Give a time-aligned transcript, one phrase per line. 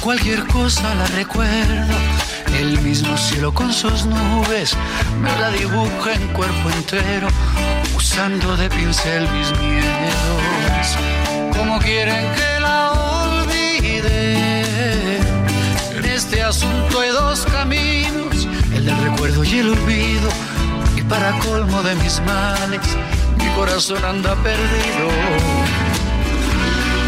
[0.00, 1.94] Cualquier cosa la recuerdo,
[2.58, 4.76] el mismo cielo con sus nubes
[5.20, 7.28] me la dibuja en cuerpo entero,
[7.94, 10.96] usando de pincel mis miedos.
[11.56, 14.64] ¿Cómo quieren que la olvide?
[15.96, 20.30] En este asunto hay dos caminos, el del recuerdo y el olvido.
[20.96, 22.80] Y para colmo de mis males,
[23.36, 25.10] mi corazón anda perdido.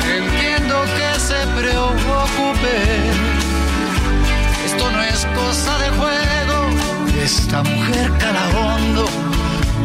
[0.05, 0.50] Entiendo
[0.85, 2.75] que se preocupe.
[4.67, 6.59] Esto no es cosa de juego.
[7.23, 9.07] Esta mujer calabondo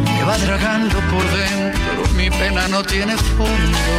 [0.06, 2.14] me va dragando por dentro.
[2.16, 3.96] Mi pena no tiene fondo.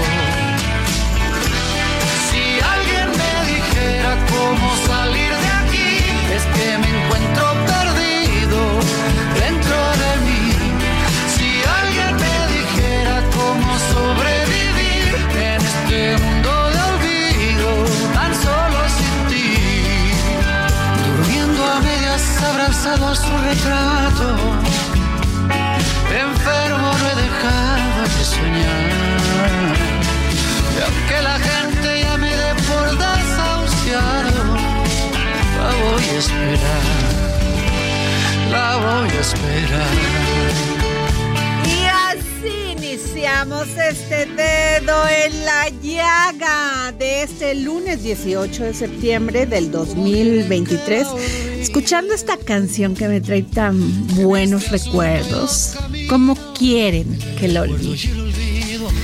[2.31, 2.43] Si
[2.75, 5.91] alguien me dijera cómo salir de aquí,
[6.37, 8.61] es que me encuentro perdido
[9.45, 10.45] dentro de mí.
[11.35, 11.49] Si
[11.81, 15.15] alguien me dijera cómo sobrevivir
[15.51, 16.36] en este mundo
[22.87, 24.37] abrazado a su retrato,
[26.11, 28.93] enfermo no he dejado de soñar.
[30.73, 34.55] Y aunque la gente ya me dé por desahuciado,
[35.59, 36.85] la voy a esperar,
[38.51, 39.95] la voy a esperar.
[41.67, 41.69] Y
[42.11, 51.07] así iniciamos este dedo en la llaga de este lunes 18 de septiembre del 2023.
[51.77, 55.77] Escuchando esta canción que me trae tan buenos recuerdos.
[56.09, 58.09] ¿Cómo quieren que la olvide?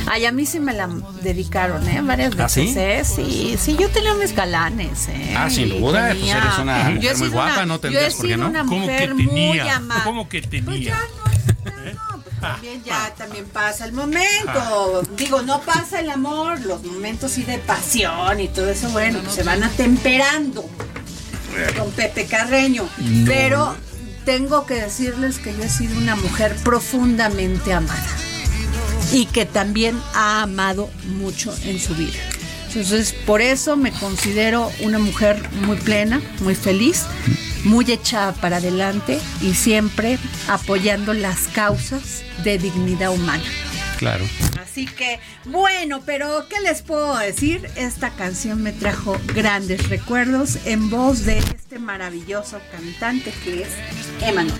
[0.06, 0.88] Ay, a mí sí me la
[1.22, 2.00] dedicaron, ¿eh?
[2.02, 2.78] Varias ¿Ah, veces, sí?
[2.78, 3.04] ¿eh?
[3.04, 5.34] Sí, sí, yo tenía mis galanes, ¿eh?
[5.36, 8.36] Ah, sin duda, pues tenía- eres una mujer muy guapa, una- no tendrías por qué
[8.38, 8.48] no.
[8.48, 9.82] una ¿Cómo que tenía?
[10.04, 10.80] ¿Cómo que Pues tenía?
[10.80, 15.02] ya no, ya no, pues también ya también pasa el momento.
[15.14, 19.34] Digo, no pasa el amor, los momentos sí de pasión y todo eso, bueno, pues
[19.34, 20.64] se van atemperando
[21.76, 22.88] con Pepe Carreño.
[23.26, 23.74] Pero
[24.24, 28.06] tengo que decirles que yo he sido una mujer profundamente amada
[29.12, 32.18] y que también ha amado mucho en su vida.
[32.68, 37.04] Entonces, por eso me considero una mujer muy plena, muy feliz,
[37.64, 40.18] muy echada para adelante y siempre
[40.48, 43.44] apoyando las causas de dignidad humana.
[43.98, 44.24] Claro.
[44.72, 47.68] Así que, bueno, pero ¿qué les puedo decir?
[47.76, 53.68] Esta canción me trajo grandes recuerdos en voz de este maravilloso cantante que es
[54.22, 54.58] Emanuel.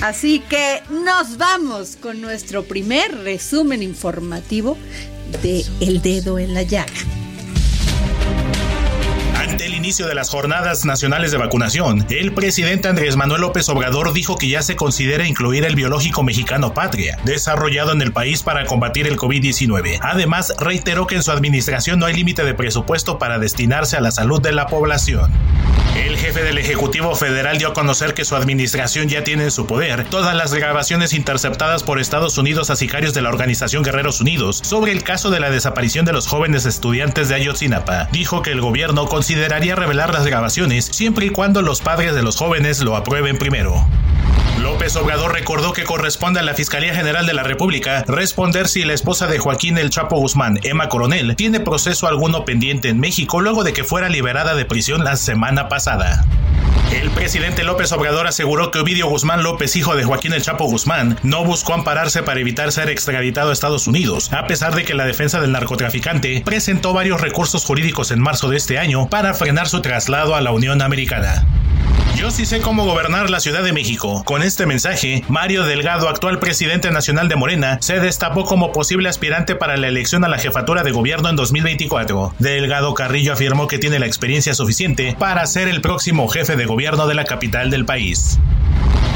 [0.00, 4.78] Así que nos vamos con nuestro primer resumen informativo
[5.42, 7.19] de El Dedo en la Llaga.
[9.80, 14.46] Inicio de las jornadas nacionales de vacunación, el presidente Andrés Manuel López Obrador dijo que
[14.46, 19.16] ya se considera incluir el biológico mexicano Patria, desarrollado en el país para combatir el
[19.16, 20.00] COVID-19.
[20.02, 24.10] Además, reiteró que en su administración no hay límite de presupuesto para destinarse a la
[24.10, 25.32] salud de la población.
[25.96, 29.66] El jefe del Ejecutivo Federal dio a conocer que su administración ya tiene en su
[29.66, 34.60] poder todas las grabaciones interceptadas por Estados Unidos a sicarios de la organización Guerreros Unidos
[34.62, 38.08] sobre el caso de la desaparición de los jóvenes estudiantes de Ayotzinapa.
[38.12, 42.36] Dijo que el gobierno consideraría revelar las grabaciones siempre y cuando los padres de los
[42.36, 43.86] jóvenes lo aprueben primero.
[44.62, 48.92] López Obrador recordó que corresponde a la Fiscalía General de la República responder si la
[48.92, 53.64] esposa de Joaquín El Chapo Guzmán, Emma Coronel, tiene proceso alguno pendiente en México luego
[53.64, 56.26] de que fuera liberada de prisión la semana pasada.
[56.92, 61.18] El presidente López Obrador aseguró que Ovidio Guzmán López, hijo de Joaquín El Chapo Guzmán,
[61.22, 65.06] no buscó ampararse para evitar ser extraditado a Estados Unidos, a pesar de que la
[65.06, 69.80] defensa del narcotraficante presentó varios recursos jurídicos en marzo de este año para frenar su
[69.82, 71.46] traslado a la Unión Americana.
[72.16, 74.22] Yo sí sé cómo gobernar la Ciudad de México.
[74.24, 79.54] Con este mensaje, Mario Delgado, actual presidente nacional de Morena, se destapó como posible aspirante
[79.54, 82.34] para la elección a la jefatura de gobierno en 2024.
[82.38, 87.06] Delgado Carrillo afirmó que tiene la experiencia suficiente para ser el próximo jefe de gobierno
[87.06, 88.38] de la capital del país.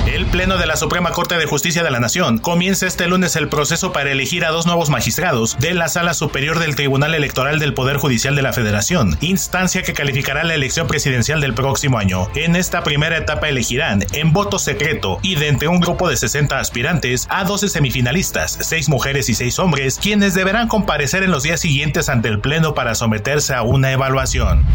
[0.07, 3.49] El Pleno de la Suprema Corte de Justicia de la Nación comienza este lunes el
[3.49, 7.73] proceso para elegir a dos nuevos magistrados de la Sala Superior del Tribunal Electoral del
[7.73, 12.29] Poder Judicial de la Federación, instancia que calificará la elección presidencial del próximo año.
[12.35, 16.61] En esta primera etapa elegirán, en voto secreto y de entre un grupo de 60
[16.61, 21.61] aspirantes, a 12 semifinalistas, 6 mujeres y 6 hombres, quienes deberán comparecer en los días
[21.61, 24.67] siguientes ante el Pleno para someterse a una evaluación.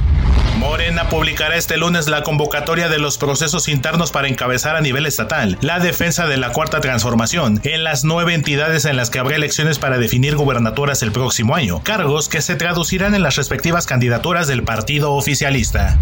[0.57, 5.57] Morena publicará este lunes la convocatoria de los procesos internos para encabezar a nivel estatal
[5.61, 9.79] la defensa de la cuarta transformación en las nueve entidades en las que habrá elecciones
[9.79, 14.63] para definir gubernaturas el próximo año, cargos que se traducirán en las respectivas candidaturas del
[14.63, 15.97] partido oficialista.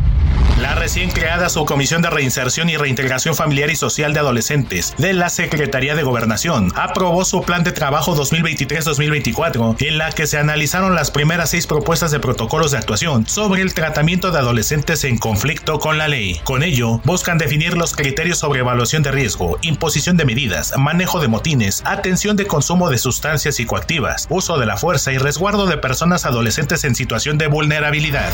[0.62, 5.30] La recién creada Subcomisión de Reinserción y Reintegración Familiar y Social de Adolescentes de la
[5.30, 11.12] Secretaría de Gobernación aprobó su plan de trabajo 2023-2024, en la que se analizaron las
[11.12, 16.00] primeras seis propuestas de protocolos de actuación sobre el tratamiento de adolescentes en conflicto con
[16.00, 16.42] la ley.
[16.44, 21.28] Con ello, buscan definir los criterios sobre evaluación de riesgo, imposición de medidas, manejo de
[21.28, 26.26] motines, atención de consumo de sustancias psicoactivas, uso de la fuerza y resguardo de personas
[26.26, 28.32] adolescentes en situación de vulnerabilidad.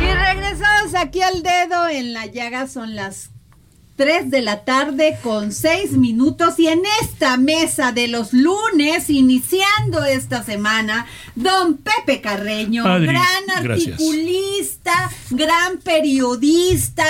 [0.00, 3.30] Y regresamos aquí al dedo en la llaga, son las
[3.96, 10.04] 3 de la tarde con 6 minutos y en esta mesa de los lunes, iniciando
[10.04, 13.94] esta semana, don Pepe Carreño, Adri, gran gracias.
[13.94, 17.06] articulista, gran periodista,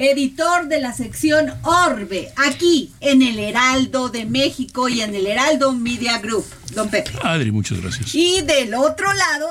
[0.00, 5.72] editor de la sección Orbe, aquí en el Heraldo de México y en el Heraldo
[5.72, 6.46] Media Group.
[6.74, 7.10] Don Pepe.
[7.22, 8.14] Adri, muchas gracias.
[8.14, 9.48] Y del otro lado,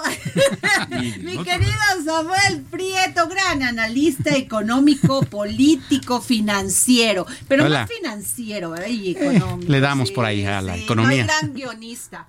[1.22, 1.74] mi otro querido
[2.04, 7.82] Samuel Prieto, gran analista económico, político, financiero, pero Hola.
[7.82, 8.88] más financiero ¿verdad?
[8.88, 9.70] y económico.
[9.72, 11.26] le damos por ahí a la economía.
[11.26, 12.28] no, gran guionista.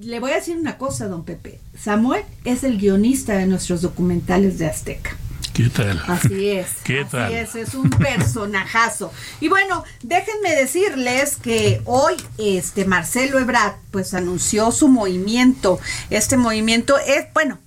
[0.00, 1.60] Le voy a decir una cosa, don Pepe.
[1.78, 5.16] Samuel es el guionista de nuestros documentales de Azteca.
[5.54, 6.02] ¿Qué tal?
[6.06, 6.68] Así es.
[6.84, 7.32] ¿Qué así tal?
[7.34, 9.12] es, es un personajazo.
[9.40, 15.78] Y bueno, déjenme decirles que hoy este Marcelo Ebrard pues anunció su movimiento.
[16.08, 17.58] Este movimiento es, bueno,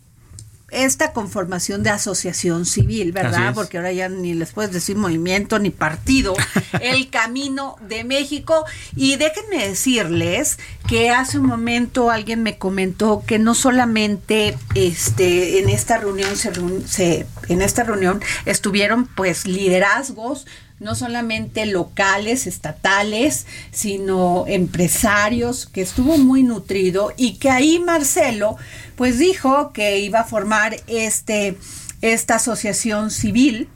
[0.71, 3.53] esta conformación de asociación civil, ¿verdad?
[3.53, 6.33] Porque ahora ya ni les puedes decir movimiento ni partido,
[6.81, 8.65] el camino de México.
[8.95, 10.57] Y déjenme decirles
[10.87, 16.51] que hace un momento alguien me comentó que no solamente este en esta reunión se,
[16.51, 20.45] reun- se- en esta reunión estuvieron pues liderazgos
[20.79, 28.57] no solamente locales, estatales, sino empresarios, que estuvo muy nutrido y que ahí Marcelo
[28.95, 31.57] pues dijo que iba a formar este
[32.01, 33.69] esta asociación civil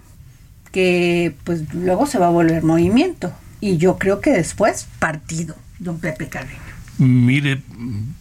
[0.74, 3.32] que pues luego se va a volver movimiento
[3.62, 6.67] y yo creo que después partido, don Pepe Carreño.
[6.98, 7.62] Mire,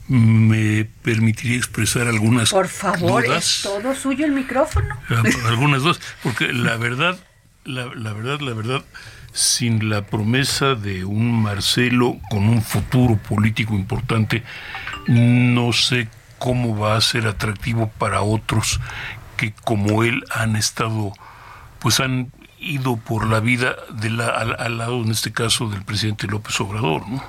[0.09, 3.61] me permitiría expresar algunas Por favor, es dudas.
[3.63, 4.95] todo suyo el micrófono.
[5.09, 7.19] Ah, Algunas dudas, porque la verdad,
[7.65, 8.85] la, la verdad, la verdad,
[9.33, 14.43] sin la promesa de un Marcelo con un futuro político importante,
[15.07, 18.81] no sé cómo va a ser atractivo para otros
[19.39, 21.13] que como él han estado,
[21.79, 25.83] pues han ido por la vida de la, al, al lado, en este caso, del
[25.83, 27.23] presidente López Obrador, ¿no?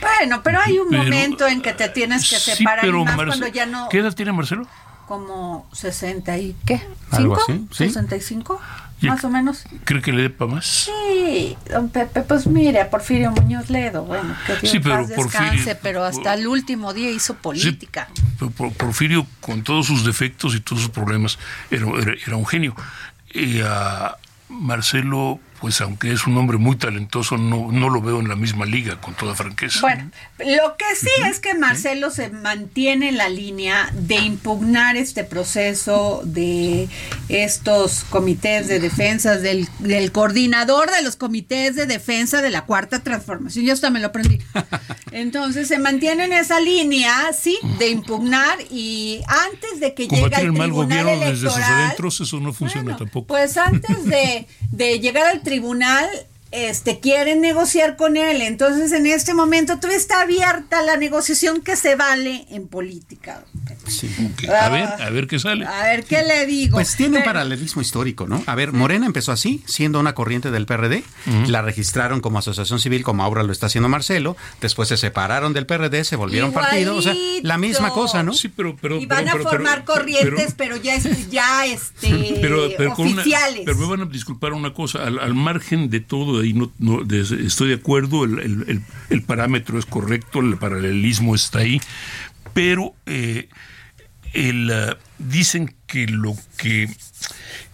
[0.00, 3.04] Bueno, pero hay un Pero, momento en que te tienes que sí, separar y pero
[3.04, 4.66] más Marce- cuando ya no ¿Qué edad tiene Marcelo?
[5.06, 6.82] como 60 y qué?
[7.10, 7.68] Algo ¿Cinco?
[7.72, 7.86] así, sí.
[7.92, 8.60] 65
[9.00, 9.64] Ya- más o menos.
[9.84, 10.66] ¿Cree que le dé para más?
[10.66, 15.08] Sí, don Pepe, pues mire, a Porfirio Muñoz Ledo, bueno, que Dios Sí, pero paz
[15.08, 18.08] descanse, Porfirio- pero hasta el último día hizo política.
[18.38, 21.38] Pero Por- Porfirio, con todos sus defectos y todos sus problemas,
[21.70, 22.74] era, era- era un genio.
[23.32, 24.16] Y a
[24.48, 28.66] Marcelo, pues aunque es un hombre muy talentoso, no, no lo veo en la misma
[28.66, 29.80] liga, con toda franqueza.
[29.80, 35.24] Bueno, lo que sí es que Marcelo se mantiene en la línea de impugnar este
[35.24, 36.88] proceso de
[37.28, 43.00] estos comités de defensa, del, del coordinador de los comités de defensa de la cuarta
[43.00, 43.64] transformación.
[43.64, 44.38] Yo hasta me lo aprendí.
[45.12, 50.44] Entonces se mantiene en esa línea, sí, de impugnar y antes de que llegue al
[50.44, 53.26] el mal gobierno desde sus adentros, eso no funciona bueno, tampoco.
[53.26, 56.06] Pues antes de, de llegar al tribunal,
[56.50, 58.42] este quieren negociar con él.
[58.42, 63.44] Entonces, en este momento todavía está abierta la negociación que se vale en política.
[64.60, 65.66] A ver, a ver qué sale.
[65.66, 66.76] A ver qué le digo.
[66.76, 68.42] Pues tiene un paralelismo histórico, ¿no?
[68.46, 71.02] A ver, Morena empezó así, siendo una corriente del PRD,
[71.46, 75.66] la registraron como asociación civil, como ahora lo está haciendo Marcelo, después se separaron del
[75.66, 78.32] PRD, se volvieron partido, o sea, la misma cosa, ¿no?
[78.32, 80.96] Sí, pero, pero, y van a formar corrientes, pero, ya,
[81.30, 83.62] ya este, pero, oficiales.
[83.64, 87.68] pero me van a disculpar una cosa, al, margen de todo, ahí no, no estoy
[87.68, 91.80] de acuerdo, el, el, parámetro es correcto, el paralelismo está ahí,
[92.54, 93.48] pero eh,
[94.38, 96.88] el, uh, dicen que lo que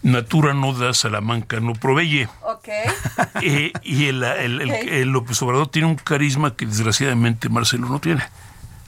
[0.01, 2.27] Natura no da, Salamanca no provee.
[2.41, 2.69] Ok.
[3.41, 8.23] Eh, y el, el, el, López Obrador tiene un carisma que desgraciadamente Marcelo no tiene.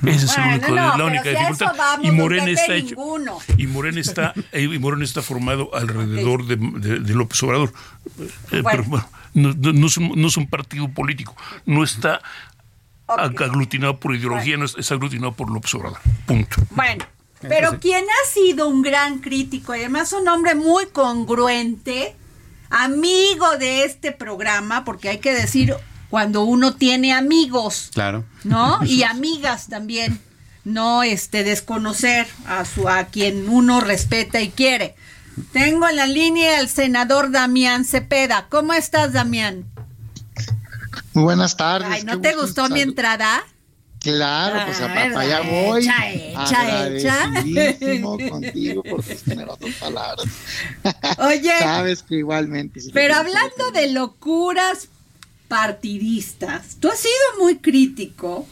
[0.06, 1.76] Ese es el único, la única dificultad.
[2.02, 2.96] y Morena está hecho.
[3.58, 7.74] Y Morena está, eh, y Morena está formado alrededor de, de, López Obrador.
[8.52, 11.36] Eh, pero bueno, no, no, es un, no, es un, partido político.
[11.66, 12.22] No está
[13.08, 16.00] aglutinado por ideología, no es, aglutinado por López Obrador.
[16.26, 16.58] Punto.
[16.72, 17.06] Bueno.
[17.42, 22.16] Pero quien ha sido un gran crítico y además un hombre muy congruente,
[22.70, 25.76] amigo de este programa, porque hay que decir
[26.10, 27.90] cuando uno tiene amigos.
[27.94, 28.26] Claro.
[28.44, 28.80] ¿No?
[28.86, 30.20] Y amigas también.
[30.64, 34.96] No este desconocer a su a quien uno respeta y quiere.
[35.54, 38.48] Tengo en la línea al senador Damián Cepeda.
[38.50, 39.66] ¿Cómo estás, Damián?
[41.14, 41.88] Muy buenas tardes.
[41.90, 43.46] Ay, ¿no te gustó mi entrada?
[44.02, 45.82] Claro, pues a para allá voy.
[45.82, 48.30] Echa, echa, echa.
[48.30, 50.28] contigo por tus generosas palabras.
[51.20, 51.52] Oye.
[51.60, 52.80] Sabes que igualmente.
[52.94, 54.90] pero hablando de locuras
[55.48, 58.46] partidistas, tú has sido muy crítico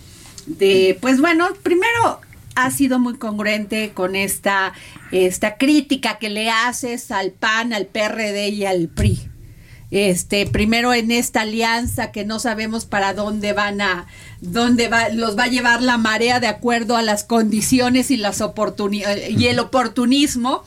[0.45, 2.21] de, pues bueno, primero
[2.55, 4.73] has sido muy congruente con esta,
[5.11, 9.29] esta crítica que le haces al PAN, al PRD y al PRI
[9.95, 14.07] este primero en esta alianza que no sabemos para dónde van a
[14.41, 18.41] dónde va los va a llevar la marea de acuerdo a las condiciones y las
[18.41, 20.63] oportunidades y el oportunismo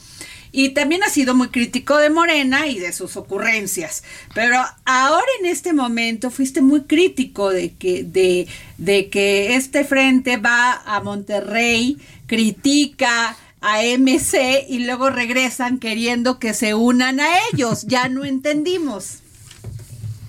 [0.51, 4.03] y también ha sido muy crítico de Morena y de sus ocurrencias.
[4.35, 8.47] Pero ahora en este momento fuiste muy crítico de que, de,
[8.79, 16.55] de que este frente va a Monterrey, critica a MC y luego regresan queriendo que
[16.55, 17.85] se unan a ellos.
[17.87, 19.19] Ya no entendimos.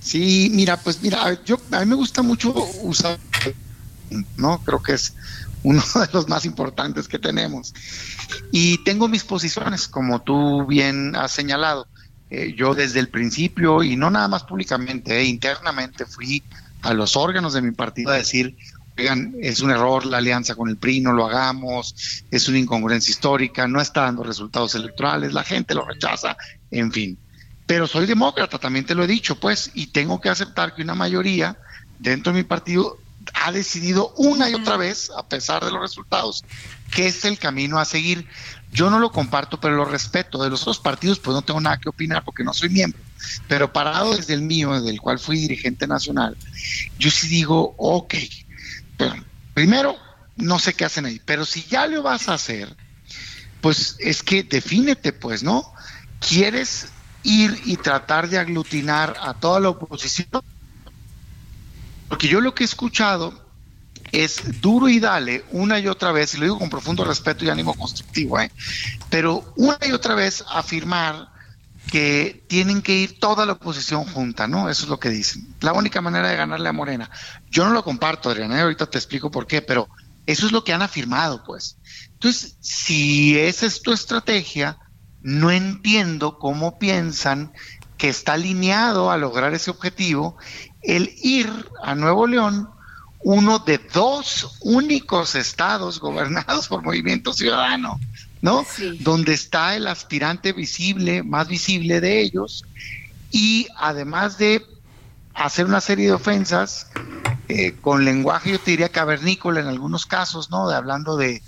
[0.02, 3.20] Sí, mira, pues mira, yo a mí me gusta mucho usar,
[4.38, 4.60] ¿no?
[4.64, 5.14] Creo que es
[5.64, 7.74] uno de los más importantes que tenemos.
[8.52, 11.88] Y tengo mis posiciones, como tú bien has señalado.
[12.32, 16.44] Eh, yo desde el principio, y no nada más públicamente, eh, internamente fui
[16.82, 18.56] a los órganos de mi partido a decir,
[19.42, 23.68] es un error la alianza con el PRI, no lo hagamos, es una incongruencia histórica,
[23.68, 26.38] no está dando resultados electorales, la gente lo rechaza,
[26.72, 27.18] en fin.
[27.66, 30.96] Pero soy demócrata, también te lo he dicho, pues, y tengo que aceptar que una
[30.96, 31.58] mayoría
[32.00, 32.98] dentro de mi partido
[33.34, 36.44] ha decidido una y otra vez, a pesar de los resultados,
[36.92, 38.28] que es el camino a seguir.
[38.72, 40.42] Yo no lo comparto, pero lo respeto.
[40.42, 43.00] De los otros partidos, pues no tengo nada que opinar porque no soy miembro.
[43.48, 46.38] Pero parado desde el mío, del cual fui dirigente nacional,
[46.98, 48.16] yo sí digo, ok,
[49.54, 49.98] primero,
[50.38, 52.76] no sé qué hacen ahí, pero si ya lo vas a hacer,
[53.62, 55.74] pues es que defínete, pues, ¿no?
[56.20, 56.88] ¿Quieres
[57.24, 60.44] ir y tratar de aglutinar a toda la oposición?
[62.08, 63.48] Porque yo lo que he escuchado
[64.12, 67.50] es duro y dale una y otra vez, y lo digo con profundo respeto y
[67.50, 68.52] ánimo constructivo, ¿eh?
[69.10, 71.30] pero una y otra vez afirmar
[71.90, 74.70] que tienen que ir toda la oposición junta, ¿no?
[74.70, 75.56] Eso es lo que dicen.
[75.62, 77.10] La única manera de ganarle a Morena.
[77.50, 78.62] Yo no lo comparto, Adriana, ¿eh?
[78.62, 79.90] ahorita te explico por qué, pero
[80.26, 81.78] eso es lo que han afirmado, pues.
[82.14, 84.78] Entonces, si esa es tu estrategia,
[85.22, 87.52] no entiendo cómo piensan
[87.98, 90.38] que está alineado a lograr ese objetivo
[90.82, 91.52] el ir
[91.84, 92.70] a Nuevo León,
[93.22, 98.00] uno de dos únicos estados gobernados por Movimiento Ciudadano.
[98.42, 98.66] ¿No?
[99.00, 102.66] Donde está el aspirante visible, más visible de ellos,
[103.32, 104.66] y además de
[105.34, 106.88] hacer una serie de ofensas
[107.48, 110.70] eh, con lenguaje, yo te diría cavernícola en algunos casos, ¿no?
[110.70, 111.42] De hablando de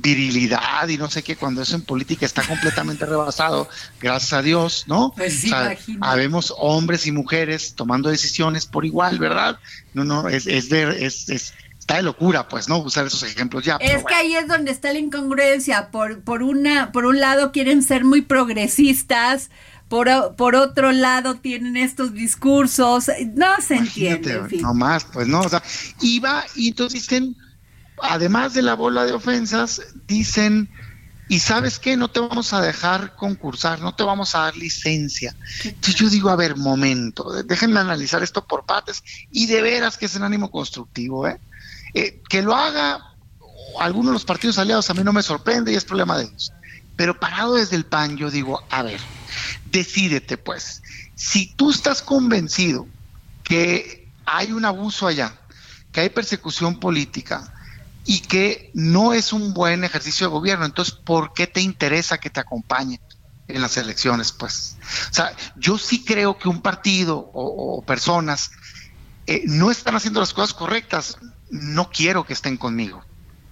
[0.00, 3.68] virilidad y no sé qué, cuando eso en política está completamente rebasado,
[4.00, 5.12] gracias a Dios, ¿no?
[5.16, 5.50] Pues sí,
[6.00, 9.58] habemos hombres y mujeres tomando decisiones por igual, ¿verdad?
[9.94, 11.54] No, no, es, es, es, es
[11.88, 12.78] está de locura, pues, ¿no?
[12.78, 13.76] Usar esos ejemplos ya.
[13.76, 15.90] Es que ahí es donde está la incongruencia.
[15.90, 19.48] Por, por, una, por un lado quieren ser muy progresistas,
[19.88, 24.38] por, por otro lado tienen estos discursos, no se entiende.
[24.60, 25.62] No más, pues no, o sea,
[26.02, 27.34] y va, y entonces dicen,
[28.02, 30.68] además de la bola de ofensas, dicen,
[31.30, 35.34] y sabes qué, no te vamos a dejar concursar, no te vamos a dar licencia.
[35.64, 40.04] Entonces yo digo, a ver, momento, déjenme analizar esto por partes, y de veras que
[40.04, 41.40] es un ánimo constructivo, ¿eh?
[41.94, 43.14] Eh, que lo haga
[43.80, 46.52] algunos de los partidos aliados a mí no me sorprende y es problema de ellos.
[46.96, 49.00] Pero parado desde el PAN, yo digo, a ver,
[49.66, 50.82] decídete pues.
[51.14, 52.86] Si tú estás convencido
[53.44, 55.38] que hay un abuso allá,
[55.92, 57.52] que hay persecución política
[58.04, 62.30] y que no es un buen ejercicio de gobierno, entonces, ¿por qué te interesa que
[62.30, 63.00] te acompañe
[63.48, 64.32] en las elecciones?
[64.32, 64.76] Pues,
[65.10, 68.50] o sea, yo sí creo que un partido o, personas
[69.26, 71.18] eh, no están haciendo las cosas correctas,
[71.50, 73.02] no quiero que estén conmigo.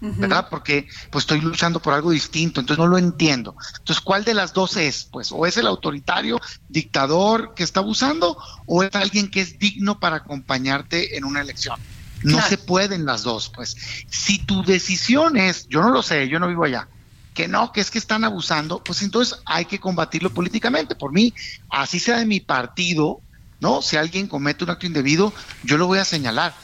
[0.01, 0.49] ¿verdad?
[0.51, 3.57] Porque pues estoy luchando por algo distinto, entonces no lo entiendo.
[3.79, 5.09] Entonces, ¿cuál de las dos es?
[5.11, 8.37] Pues o es el autoritario dictador que está abusando
[8.67, 11.81] o es alguien que es digno para acompañarte en una elección.
[12.23, 13.77] No se pueden las dos, pues.
[14.09, 16.89] Si tu decisión es, yo no lo sé, yo no vivo allá,
[17.35, 20.95] que no, que es que están abusando, pues entonces hay que combatirlo políticamente.
[20.95, 21.35] Por mí,
[21.71, 23.21] así sea de mi partido,
[23.61, 23.83] ¿no?
[23.83, 26.55] Si alguien comete un acto indebido, yo lo voy a señalar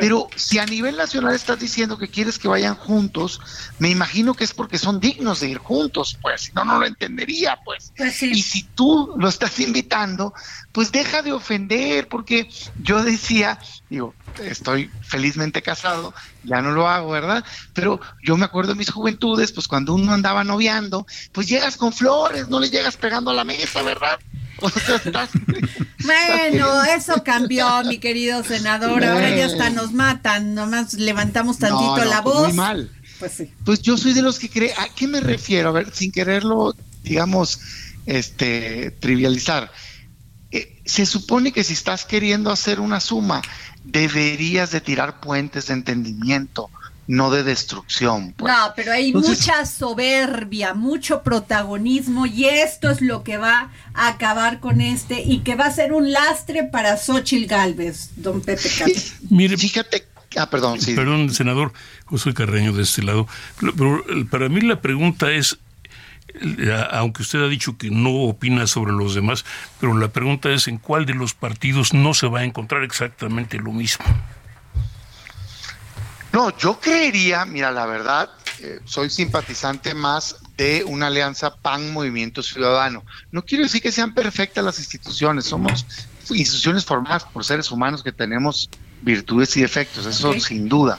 [0.00, 3.40] pero si a nivel nacional estás diciendo que quieres que vayan juntos,
[3.78, 6.86] me imagino que es porque son dignos de ir juntos, pues, si no, no lo
[6.86, 7.92] entendería, pues.
[7.96, 10.34] pues y si tú lo estás invitando,
[10.72, 12.48] pues deja de ofender, porque
[12.82, 13.58] yo decía,
[13.88, 17.44] digo, estoy felizmente casado, ya no lo hago, ¿verdad?
[17.72, 21.92] Pero yo me acuerdo de mis juventudes, pues cuando uno andaba noviando, pues llegas con
[21.92, 24.18] flores, no le llegas pegando a la mesa, ¿verdad?
[26.04, 29.04] Bueno, eso cambió, mi querido senador.
[29.04, 32.48] Ahora ya hasta nos matan, nomás levantamos tantito la pues voz.
[32.48, 32.90] Muy mal.
[33.18, 33.52] Pues sí.
[33.64, 34.72] Pues yo soy de los que cree.
[34.78, 35.70] ¿A qué me refiero?
[35.70, 37.60] A ver, sin quererlo, digamos,
[38.06, 39.70] este, trivializar.
[40.50, 43.42] Eh, se supone que si estás queriendo hacer una suma,
[43.84, 46.70] deberías de tirar puentes de entendimiento
[47.08, 48.34] no de destrucción.
[48.34, 48.52] Pues.
[48.52, 54.60] No, pero hay mucha soberbia, mucho protagonismo y esto es lo que va a acabar
[54.60, 58.68] con este y que va a ser un lastre para Xochitl Galvez, don Pepe
[59.30, 60.94] Mire, fíjate, ah, perdón, sí.
[60.94, 61.72] Perdón, senador
[62.04, 63.26] José Carreño de este lado,
[63.58, 65.58] pero para mí la pregunta es,
[66.90, 69.46] aunque usted ha dicho que no opina sobre los demás,
[69.80, 73.56] pero la pregunta es en cuál de los partidos no se va a encontrar exactamente
[73.56, 74.04] lo mismo.
[76.32, 78.30] No, yo creería, mira, la verdad,
[78.60, 83.04] eh, soy simpatizante más de una alianza PAN-Movimiento Ciudadano.
[83.30, 85.86] No quiero decir que sean perfectas las instituciones, somos
[86.30, 88.68] instituciones formadas por seres humanos que tenemos
[89.00, 90.98] virtudes y defectos, eso sin duda.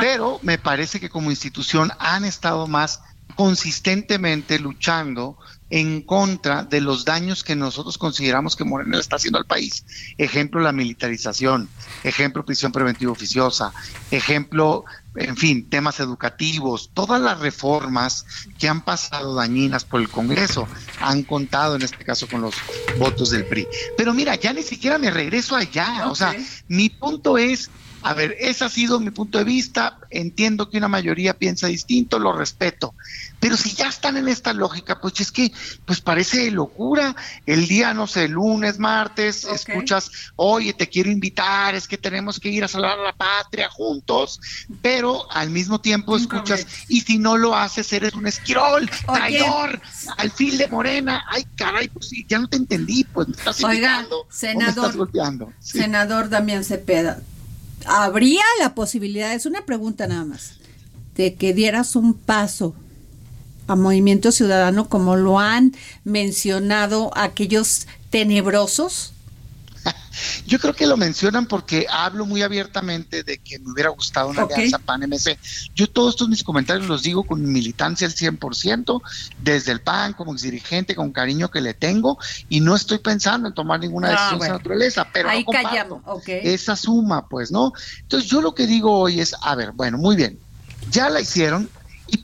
[0.00, 3.00] Pero me parece que como institución han estado más
[3.34, 5.36] consistentemente luchando
[5.70, 9.84] en contra de los daños que nosotros consideramos que Morena está haciendo al país.
[10.16, 11.68] Ejemplo, la militarización,
[12.04, 13.72] ejemplo, prisión preventiva oficiosa,
[14.10, 14.84] ejemplo,
[15.16, 18.26] en fin, temas educativos, todas las reformas
[18.58, 20.68] que han pasado dañinas por el Congreso
[21.00, 22.54] han contado en este caso con los
[22.98, 23.66] votos del PRI.
[23.96, 26.34] Pero mira, ya ni siquiera me regreso allá, o sea,
[26.68, 27.70] mi punto es
[28.06, 29.98] a ver, ese ha sido mi punto de vista.
[30.10, 32.94] Entiendo que una mayoría piensa distinto, lo respeto.
[33.40, 35.50] Pero si ya están en esta lógica, pues es que
[35.84, 37.16] pues parece locura.
[37.46, 42.48] El día, no sé, lunes, martes, escuchas, oye, te quiero invitar, es que tenemos que
[42.48, 44.40] ir a salvar a la patria juntos,
[44.80, 49.80] pero al mismo tiempo escuchas, y si no lo haces, eres un esquirol, traidor,
[50.16, 51.24] al fin de morena.
[51.28, 55.10] Ay, caray, pues sí, ya no te entendí, pues me estás Oiga, senador,
[55.58, 57.20] senador Damián Cepeda
[57.86, 60.54] habría la posibilidad, es una pregunta nada más,
[61.14, 62.74] de que dieras un paso
[63.66, 69.12] a Movimiento Ciudadano como lo han mencionado aquellos tenebrosos
[70.46, 74.42] yo creo que lo mencionan porque hablo muy abiertamente de que me hubiera gustado una
[74.42, 75.38] alianza PAN-MC.
[75.74, 79.00] Yo todos estos mis comentarios los digo con militancia al 100%,
[79.42, 82.18] desde el PAN, como dirigente, con cariño que le tengo,
[82.48, 85.44] y no estoy pensando en tomar ninguna ah, decisión de naturaleza, pero Ahí
[85.88, 87.72] no esa suma, pues, ¿no?
[88.00, 90.38] Entonces yo lo que digo hoy es, a ver, bueno, muy bien,
[90.90, 91.68] ya la hicieron
[92.08, 92.18] y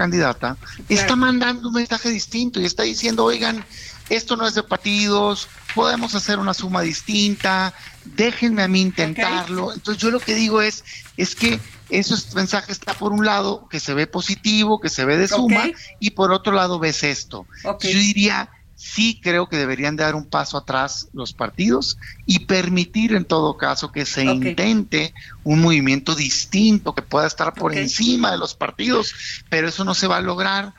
[0.00, 0.56] candidata
[0.88, 3.62] está mandando un mensaje distinto y está diciendo, oigan,
[4.10, 7.72] esto no es de partidos, podemos hacer una suma distinta,
[8.04, 9.72] déjenme a mí intentarlo.
[9.72, 10.84] Entonces yo lo que digo es,
[11.16, 15.16] es que ese mensaje está por un lado que se ve positivo, que se ve
[15.16, 15.70] de suma,
[16.00, 17.46] y por otro lado ves esto.
[17.64, 23.26] Yo diría, sí creo que deberían dar un paso atrás los partidos y permitir en
[23.26, 25.12] todo caso que se intente
[25.44, 29.14] un movimiento distinto que pueda estar por encima de los partidos,
[29.50, 30.74] pero eso no se va a lograr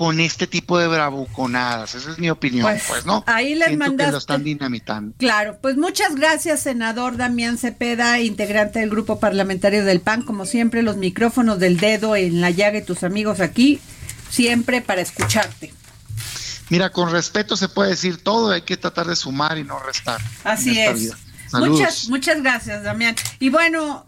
[0.00, 1.94] con este tipo de bravuconadas.
[1.94, 3.22] Esa es mi opinión, pues, pues ¿no?
[3.26, 4.06] Ahí les mandaste.
[4.06, 5.14] Que lo están dinamitando.
[5.18, 10.22] Claro, pues muchas gracias, senador Damián Cepeda, integrante del grupo parlamentario del PAN.
[10.22, 13.78] Como siempre, los micrófonos del dedo en la llaga y tus amigos aquí,
[14.30, 15.74] siempre para escucharte.
[16.70, 20.18] Mira, con respeto se puede decir todo, hay que tratar de sumar y no restar.
[20.44, 21.12] Así es.
[21.52, 23.16] Muchas, muchas gracias, Damián.
[23.38, 24.06] Y bueno,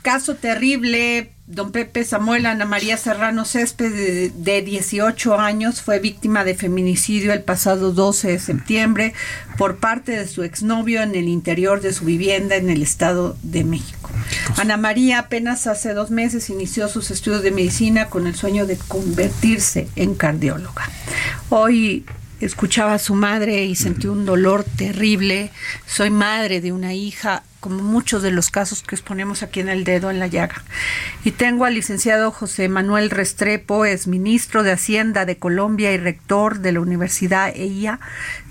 [0.00, 6.54] caso terrible, don Pepe Samuel Ana María Serrano Césped, de, 18 años, fue víctima de
[6.54, 9.14] feminicidio el pasado 12 de septiembre
[9.58, 13.64] por parte de su exnovio en el interior de su vivienda en el Estado de
[13.64, 14.10] México.
[14.58, 18.76] Ana María apenas hace dos meses inició sus estudios de medicina con el sueño de
[18.76, 20.88] convertirse en cardióloga.
[21.48, 22.04] Hoy
[22.40, 25.50] escuchaba a su madre y sentí un dolor terrible.
[25.86, 29.84] Soy madre de una hija, como muchos de los casos que exponemos aquí en el
[29.84, 30.64] dedo en la llaga.
[31.24, 36.60] Y tengo al licenciado José Manuel Restrepo, es ministro de Hacienda de Colombia y rector
[36.60, 38.00] de la Universidad EIA,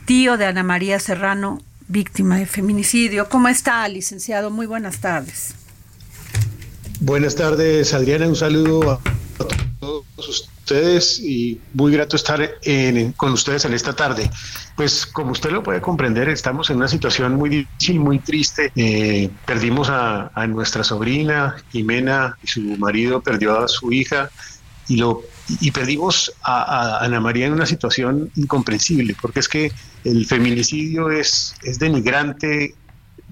[0.06, 3.28] tío de Ana María Serrano, víctima de feminicidio.
[3.28, 4.52] ¿Cómo está, licenciado?
[4.52, 5.56] Muy buenas tardes.
[7.02, 8.28] Buenas tardes, Adriana.
[8.28, 9.00] Un saludo a
[9.80, 12.58] todos ustedes y muy grato estar
[13.18, 14.30] con ustedes en esta tarde.
[14.76, 18.72] Pues como usted lo puede comprender, estamos en una situación muy difícil, muy triste.
[18.76, 24.30] Eh, perdimos a, nuestra sobrina Jimena y su marido perdió a su hija
[24.88, 25.22] y lo
[25.60, 29.72] y perdimos a, Ana María en una situación incomprensible, porque es que
[30.04, 32.76] el feminicidio es, es denigrante,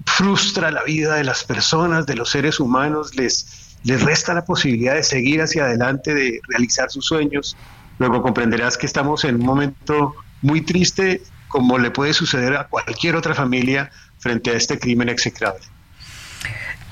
[0.04, 4.94] frustra la vida de las personas, de los seres humanos, les les resta la posibilidad
[4.94, 7.56] de seguir hacia adelante, de realizar sus sueños.
[7.98, 13.16] Luego comprenderás que estamos en un momento muy triste, como le puede suceder a cualquier
[13.16, 15.62] otra familia frente a este crimen execrable.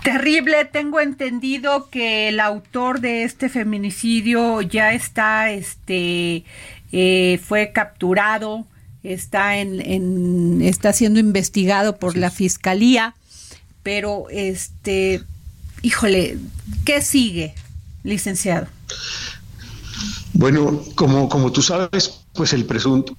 [0.02, 6.44] Terrible, tengo entendido que el autor de este feminicidio ya está, este,
[6.92, 8.64] eh, fue capturado,
[9.02, 13.14] está en, está siendo investigado por la fiscalía,
[13.82, 15.22] pero este,
[15.82, 16.38] híjole,
[16.84, 17.54] ¿qué sigue,
[18.02, 18.66] licenciado?
[20.32, 23.16] Bueno, como, como tú sabes, pues el presunto,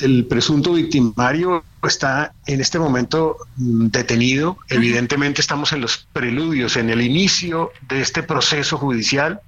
[0.00, 4.56] el presunto victimario está en este momento mm, detenido.
[4.68, 9.40] Evidentemente estamos en los preludios, en el inicio de este proceso judicial.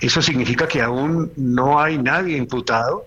[0.00, 3.04] Eso significa que aún no hay nadie imputado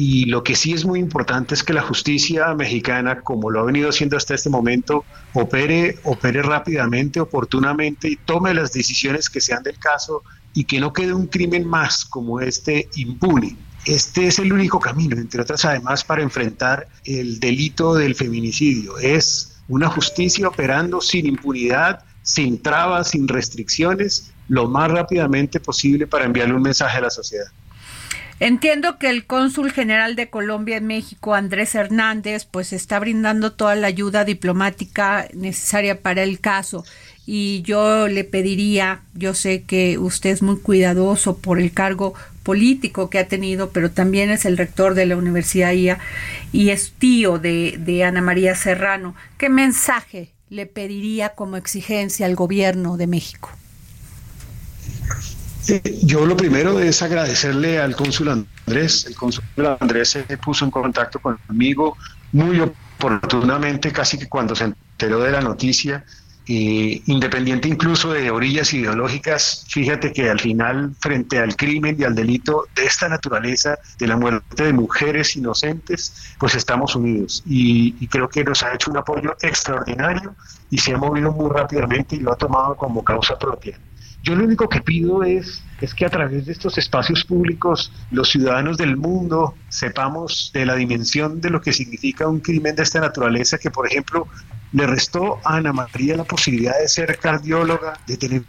[0.00, 3.64] y lo que sí es muy importante es que la justicia mexicana, como lo ha
[3.64, 9.64] venido haciendo hasta este momento, opere, opere rápidamente, oportunamente y tome las decisiones que sean
[9.64, 10.22] del caso
[10.54, 13.56] y que no quede un crimen más como este impune.
[13.86, 18.98] Este es el único camino, entre otras además, para enfrentar el delito del feminicidio.
[18.98, 26.24] Es una justicia operando sin impunidad, sin trabas, sin restricciones, lo más rápidamente posible para
[26.24, 27.48] enviarle un mensaje a la sociedad.
[28.40, 33.74] Entiendo que el cónsul general de Colombia en México, Andrés Hernández, pues está brindando toda
[33.74, 36.84] la ayuda diplomática necesaria para el caso.
[37.26, 43.10] Y yo le pediría, yo sé que usted es muy cuidadoso por el cargo político
[43.10, 45.98] que ha tenido, pero también es el rector de la Universidad IA
[46.52, 49.16] y es tío de, de Ana María Serrano.
[49.36, 53.50] ¿Qué mensaje le pediría como exigencia al gobierno de México?
[56.02, 59.06] Yo lo primero es agradecerle al cónsul Andrés.
[59.06, 59.44] El cónsul
[59.80, 61.96] Andrés se puso en contacto conmigo
[62.32, 66.04] muy oportunamente, casi que cuando se enteró de la noticia,
[66.46, 72.66] independiente incluso de orillas ideológicas, fíjate que al final, frente al crimen y al delito
[72.74, 77.42] de esta naturaleza, de la muerte de mujeres inocentes, pues estamos unidos.
[77.44, 80.34] Y, y creo que nos ha hecho un apoyo extraordinario
[80.70, 83.78] y se ha movido muy rápidamente y lo ha tomado como causa propia.
[84.22, 88.28] Yo lo único que pido es, es que a través de estos espacios públicos los
[88.28, 93.00] ciudadanos del mundo sepamos de la dimensión de lo que significa un crimen de esta
[93.00, 94.26] naturaleza que, por ejemplo,
[94.72, 98.42] le restó a Ana María la posibilidad de ser cardióloga, de tener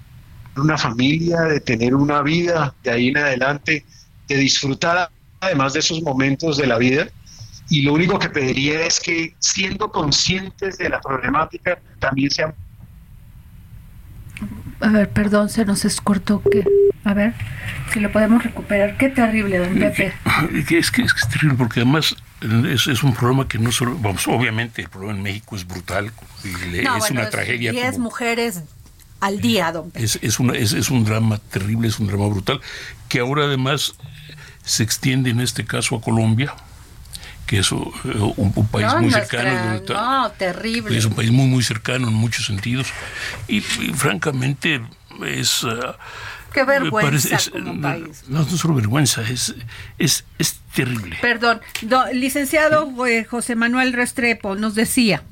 [0.58, 3.86] una familia, de tener una vida de ahí en adelante,
[4.28, 7.08] de disfrutar además de esos momentos de la vida.
[7.70, 12.56] Y lo único que pediría es que, siendo conscientes de la problemática, también seamos
[14.82, 16.41] a ver, perdón, se nos escortó.
[16.41, 16.63] que
[17.04, 17.34] A ver,
[17.93, 18.97] si lo podemos recuperar.
[18.97, 20.13] Qué terrible, don Pepe.
[20.69, 24.82] Es que es, terrible porque además es, es, un problema que no solo, vamos, obviamente
[24.82, 26.12] el problema en México es brutal,
[26.43, 27.71] es una tragedia.
[27.71, 28.63] Diez mujeres
[29.19, 30.06] al día, don Pepe.
[30.06, 32.62] Es, es, una, es, es un drama terrible, es un drama brutal,
[33.10, 33.95] que ahora además
[34.63, 36.54] se extiende en este caso a Colombia,
[37.50, 37.92] que es uh,
[38.38, 39.82] un, país muy cercano.
[39.90, 40.96] no, terrible.
[40.96, 42.90] Es un país muy, muy cercano en muchos sentidos.
[43.48, 44.82] Y, francamente
[45.26, 45.64] es...
[45.64, 45.94] Uh,
[46.54, 48.24] Qué vergüenza como país.
[48.28, 49.56] No, no solo vergüenza, es,
[49.98, 51.18] es, es terrible.
[51.22, 51.62] Perdón,
[52.14, 55.24] licenciado eh, José Manuel Restrepo nos decía.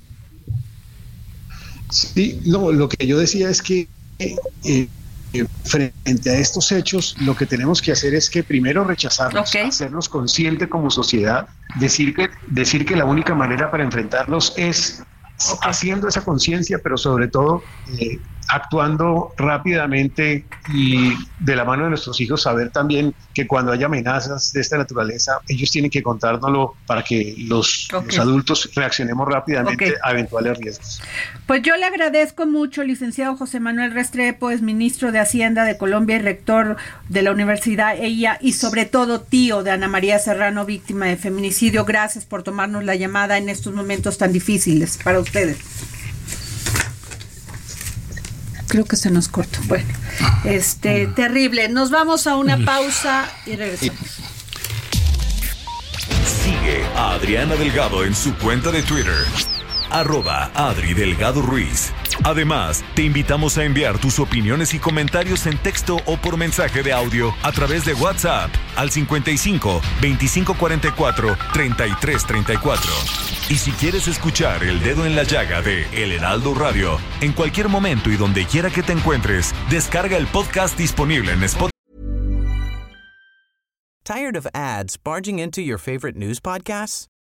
[1.91, 4.87] Sí, no, lo que yo decía es que eh,
[5.63, 10.67] frente a estos hechos, lo que tenemos que hacer es que primero rechazarlos, hacernos conscientes
[10.67, 15.03] como sociedad, decir que, decir que la única manera para enfrentarlos es
[15.61, 17.63] haciendo esa conciencia, pero sobre todo
[17.99, 23.87] eh, actuando rápidamente y de la mano de nuestros hijos saber también que cuando haya
[23.87, 27.87] amenazas de esta naturaleza, ellos tienen que contárnoslo para que los,
[28.19, 31.01] adultos reaccionemos rápidamente a eventuales riesgos.
[31.45, 36.17] Pues yo le agradezco mucho, licenciado José Manuel Restrepo, es ministro de Hacienda de Colombia
[36.17, 36.77] y rector
[37.09, 41.85] de la Universidad EIA y sobre todo tío de Ana María Serrano, víctima de feminicidio.
[41.85, 45.86] Gracias por tomarnos la llamada en estos momentos tan difíciles para ustedes
[48.67, 49.59] creo que se nos cortó.
[49.65, 49.93] Bueno,
[50.45, 51.69] este, terrible.
[51.69, 53.99] Nos vamos a una pausa y regresamos.
[56.43, 59.15] Sigue a Adriana Delgado en su cuenta de Twitter
[59.91, 61.93] arroba Adri Delgado Ruiz.
[62.23, 66.93] Además, te invitamos a enviar tus opiniones y comentarios en texto o por mensaje de
[66.93, 72.91] audio a través de WhatsApp al 55 2544 3334.
[73.49, 77.69] Y si quieres escuchar El Dedo en la Llaga de El Heraldo Radio, en cualquier
[77.69, 81.71] momento y donde quiera que te encuentres, descarga el podcast disponible en Spotify.
[84.03, 87.07] ¿Tired of ads barging into your favorite news podcasts?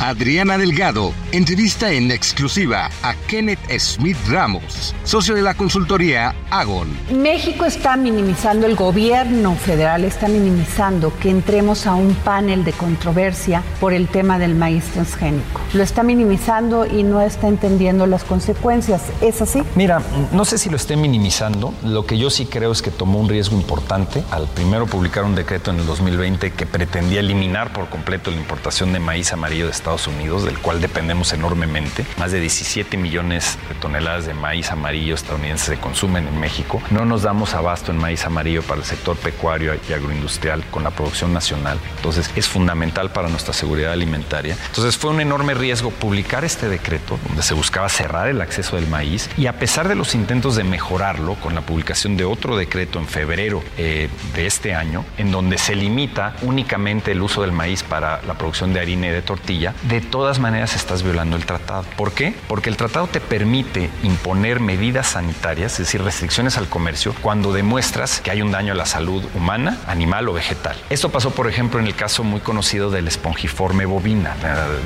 [0.00, 6.88] Adriana Delgado entrevista en exclusiva a Kenneth Smith Ramos, socio de la consultoría Agon.
[7.10, 13.64] México está minimizando, el gobierno federal está minimizando que entremos a un panel de controversia
[13.80, 15.60] por el tema del maíz transgénico.
[15.72, 19.02] Lo está minimizando y no está entendiendo las consecuencias.
[19.20, 19.62] ¿Es así?
[19.74, 20.00] Mira,
[20.32, 21.74] no sé si lo esté minimizando.
[21.82, 25.34] Lo que yo sí creo es que tomó un riesgo importante al primero publicar un
[25.34, 29.72] decreto en el 2020 que pretendía eliminar por completo la importación de maíz amarillo de
[29.84, 32.06] Estados Unidos, del cual dependemos enormemente.
[32.16, 36.80] Más de 17 millones de toneladas de maíz amarillo estadounidense se consumen en México.
[36.88, 40.90] No nos damos abasto en maíz amarillo para el sector pecuario y agroindustrial con la
[40.90, 41.78] producción nacional.
[41.96, 44.56] Entonces es fundamental para nuestra seguridad alimentaria.
[44.68, 48.86] Entonces fue un enorme riesgo publicar este decreto donde se buscaba cerrar el acceso del
[48.86, 52.98] maíz y a pesar de los intentos de mejorarlo con la publicación de otro decreto
[52.98, 57.82] en febrero eh, de este año, en donde se limita únicamente el uso del maíz
[57.82, 61.84] para la producción de harina y de tortilla, de todas maneras estás violando el tratado.
[61.96, 62.34] ¿Por qué?
[62.48, 68.20] Porque el tratado te permite imponer medidas sanitarias, es decir, restricciones al comercio, cuando demuestras
[68.20, 70.76] que hay un daño a la salud humana, animal o vegetal.
[70.90, 74.34] Esto pasó, por ejemplo, en el caso muy conocido del espongiforme bovina,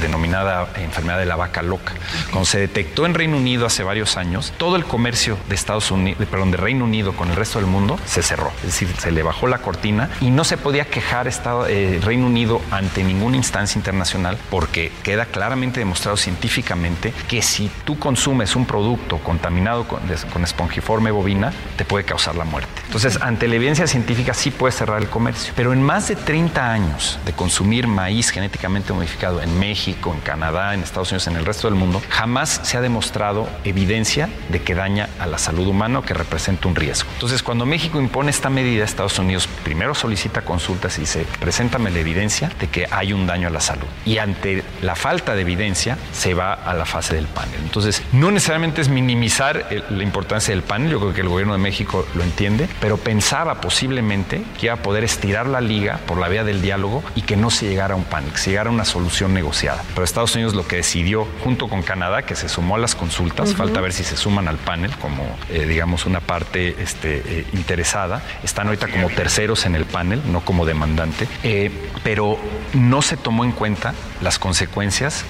[0.01, 1.94] denominada enfermedad de la vaca loca.
[2.31, 6.27] Cuando se detectó en Reino Unido hace varios años, todo el comercio de Estados Unidos,
[6.31, 8.53] perdón, de Reino Unido con el resto del mundo se cerró.
[8.59, 12.27] Es decir, se le bajó la cortina y no se podía quejar Estado, eh, Reino
[12.27, 18.67] Unido ante ninguna instancia internacional porque queda claramente demostrado científicamente que si tú consumes un
[18.67, 20.01] producto contaminado con,
[20.45, 22.71] espongiforme bovina, te puede causar la muerte.
[22.87, 25.53] Entonces, ante la evidencia científica sí puede cerrar el comercio.
[25.57, 30.75] Pero en más de 30 años de consumir maíz genéticamente modificado en México, en Canadá,
[30.75, 34.75] en Estados Unidos, en el resto del mundo, jamás se ha demostrado evidencia de que
[34.75, 37.09] daña a la salud humana o que representa un riesgo.
[37.14, 41.99] Entonces, cuando México impone esta medida, Estados Unidos primero solicita consultas y dice, preséntame la
[41.99, 43.87] evidencia de que hay un daño a la salud.
[44.05, 47.61] Y ante la falta de evidencia se va a la fase del panel.
[47.62, 51.59] Entonces, no necesariamente es minimizar la importancia del panel, yo creo que el gobierno de
[51.59, 56.28] México lo entiende, pero pensaba posiblemente que iba a poder estirar la liga por la
[56.28, 58.72] vía del diálogo y que no se llegara a un panel, que se llegara a
[58.72, 59.83] una solución negociada.
[59.94, 63.54] Pero Estados Unidos lo que decidió, junto con Canadá, que se sumó a las consultas,
[63.54, 68.22] falta ver si se suman al panel como, eh, digamos, una parte este, eh, interesada,
[68.42, 71.70] están ahorita como terceros en el panel, no como demandante, eh,
[72.02, 72.38] pero
[72.74, 74.58] no se tomó en cuenta las consecuencias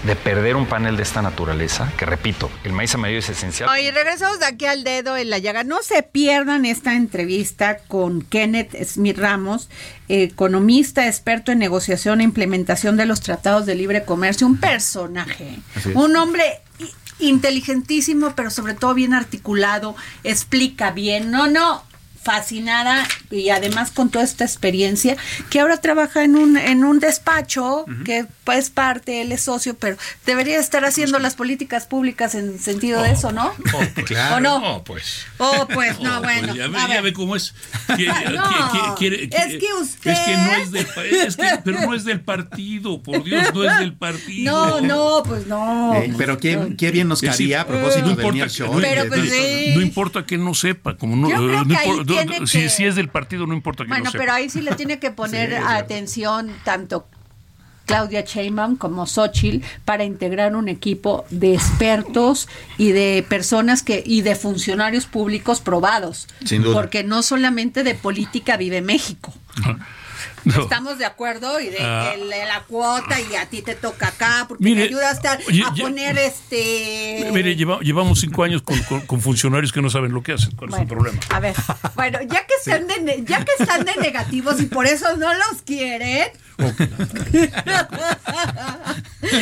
[0.05, 3.69] de perder un panel de esta naturaleza, que repito, el maíz amarillo es esencial.
[3.69, 5.65] Oye, regresamos de aquí al dedo en la llaga.
[5.65, 9.69] No se pierdan esta entrevista con Kenneth Smith Ramos,
[10.09, 15.59] economista, experto en negociación e implementación de los tratados de libre comercio, un personaje,
[15.95, 16.61] un hombre
[17.19, 21.31] inteligentísimo, pero sobre todo bien articulado, explica bien.
[21.31, 21.83] No, no,
[22.33, 25.17] fascinada y además con toda esta experiencia,
[25.49, 29.97] que ahora trabaja en un, en un despacho, que es parte, él es socio, pero
[30.27, 33.47] debería estar haciendo las políticas públicas en sentido de eso, ¿no?
[33.75, 34.37] Oh, pues, claro.
[34.37, 34.57] ¿O no?
[34.77, 35.25] Oh, pues.
[35.39, 36.55] Oh, pues, no, Oh, pues, bueno.
[36.55, 37.03] ya, ve, a ya ver.
[37.05, 37.55] ve cómo es.
[37.97, 40.87] Quiere- No, quiere- quiere- es que usted- Es que no es del
[41.27, 44.53] es que- pero no es del partido, por Dios, no es del partido.
[44.53, 45.95] No, no, pues no.
[45.95, 48.75] Eh, pero qué, qué bien nos caería a propósito no importa, que- Show.
[48.75, 49.73] no, Pero, no- pues, no- sí.
[49.75, 52.69] no importa que no sepa, como no, Yo creo eh, no importa- tiene si, que-
[52.69, 54.19] si es del partido, no importa que Bueno, sepa.
[54.23, 57.07] pero ahí sí le tiene que poner Sí, atención tanto
[57.87, 64.21] Claudia Sheinbaum como Xochitl para integrar un equipo de expertos y de personas que y
[64.21, 66.29] de funcionarios públicos probados.
[66.45, 66.75] Sin duda.
[66.75, 69.33] Porque no solamente de política vive México.
[70.45, 70.63] No.
[70.63, 72.13] Estamos de acuerdo y de, Ah.
[72.17, 75.63] de la cuota y a ti te toca acá porque Mire, me ayudaste a, oye,
[75.65, 79.91] a ya- poner este Mire, lleva- llevamos cinco años con, con- con funcionarios que no
[79.91, 80.53] saben lo que hacen.
[80.57, 81.19] ¿Cuál es el problema?
[81.31, 81.55] A ver,
[81.95, 85.63] bueno, ya que están de ya que están de negativos y por eso no los
[85.65, 86.29] quieren.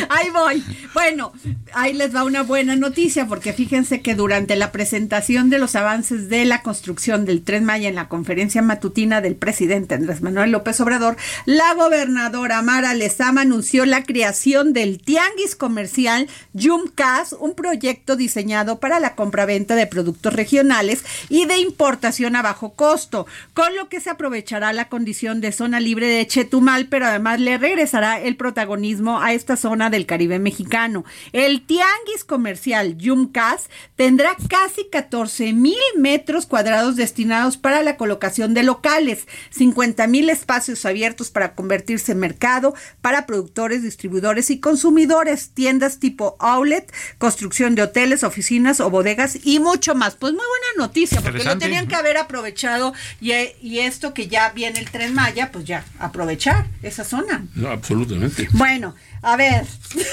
[0.09, 0.63] Ahí voy.
[0.93, 1.33] Bueno,
[1.73, 6.29] ahí les va una buena noticia porque fíjense que durante la presentación de los avances
[6.29, 10.79] de la construcción del Tren Maya en la conferencia matutina del presidente Andrés Manuel López
[10.79, 18.79] Obrador, la gobernadora Mara Lezama anunció la creación del Tianguis Comercial Yumcas, un proyecto diseñado
[18.79, 23.99] para la compraventa de productos regionales y de importación a bajo costo, con lo que
[23.99, 29.21] se aprovechará la condición de zona libre de Chetumal, pero además le regresará el protagonismo
[29.21, 31.05] a esta zona del Caribe mexicano.
[31.33, 38.63] El Tianguis Comercial Yumcas tendrá casi 14 mil metros cuadrados destinados para la colocación de
[38.63, 45.99] locales, 50 mil espacios abiertos para convertirse en mercado para productores, distribuidores y consumidores, tiendas
[45.99, 50.15] tipo outlet, construcción de hoteles, oficinas o bodegas y mucho más.
[50.15, 54.51] Pues muy buena noticia, porque lo tenían que haber aprovechado y, y esto que ya
[54.51, 56.67] viene el tren Maya, pues ya aprovechar
[57.01, 57.45] esa zona.
[57.55, 58.47] No, absolutamente.
[58.53, 59.65] Bueno, a ver,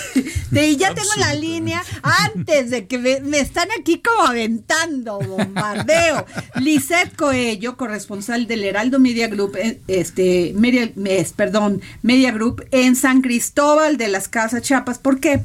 [0.50, 6.26] de- ya tengo la línea antes de que me, me están aquí como aventando bombardeo.
[6.56, 10.90] Lisette Coello, corresponsal del Heraldo Media Group, eh, este, Media,
[11.36, 14.98] perdón, Media Group en San Cristóbal de las Casas Chiapas.
[14.98, 15.40] ¿Por qué?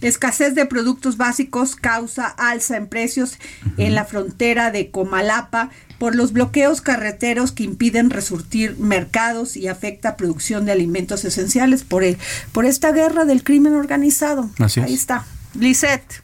[0.00, 3.38] Escasez de productos básicos causa alza en precios
[3.76, 10.16] en la frontera de Comalapa por los bloqueos carreteros que impiden resurtir mercados y afecta
[10.16, 12.18] producción de alimentos esenciales por, el-
[12.52, 14.50] por esta guerra del crimen organizado.
[14.58, 14.86] Así es.
[14.86, 15.24] Ahí está.
[15.58, 16.22] Lisette.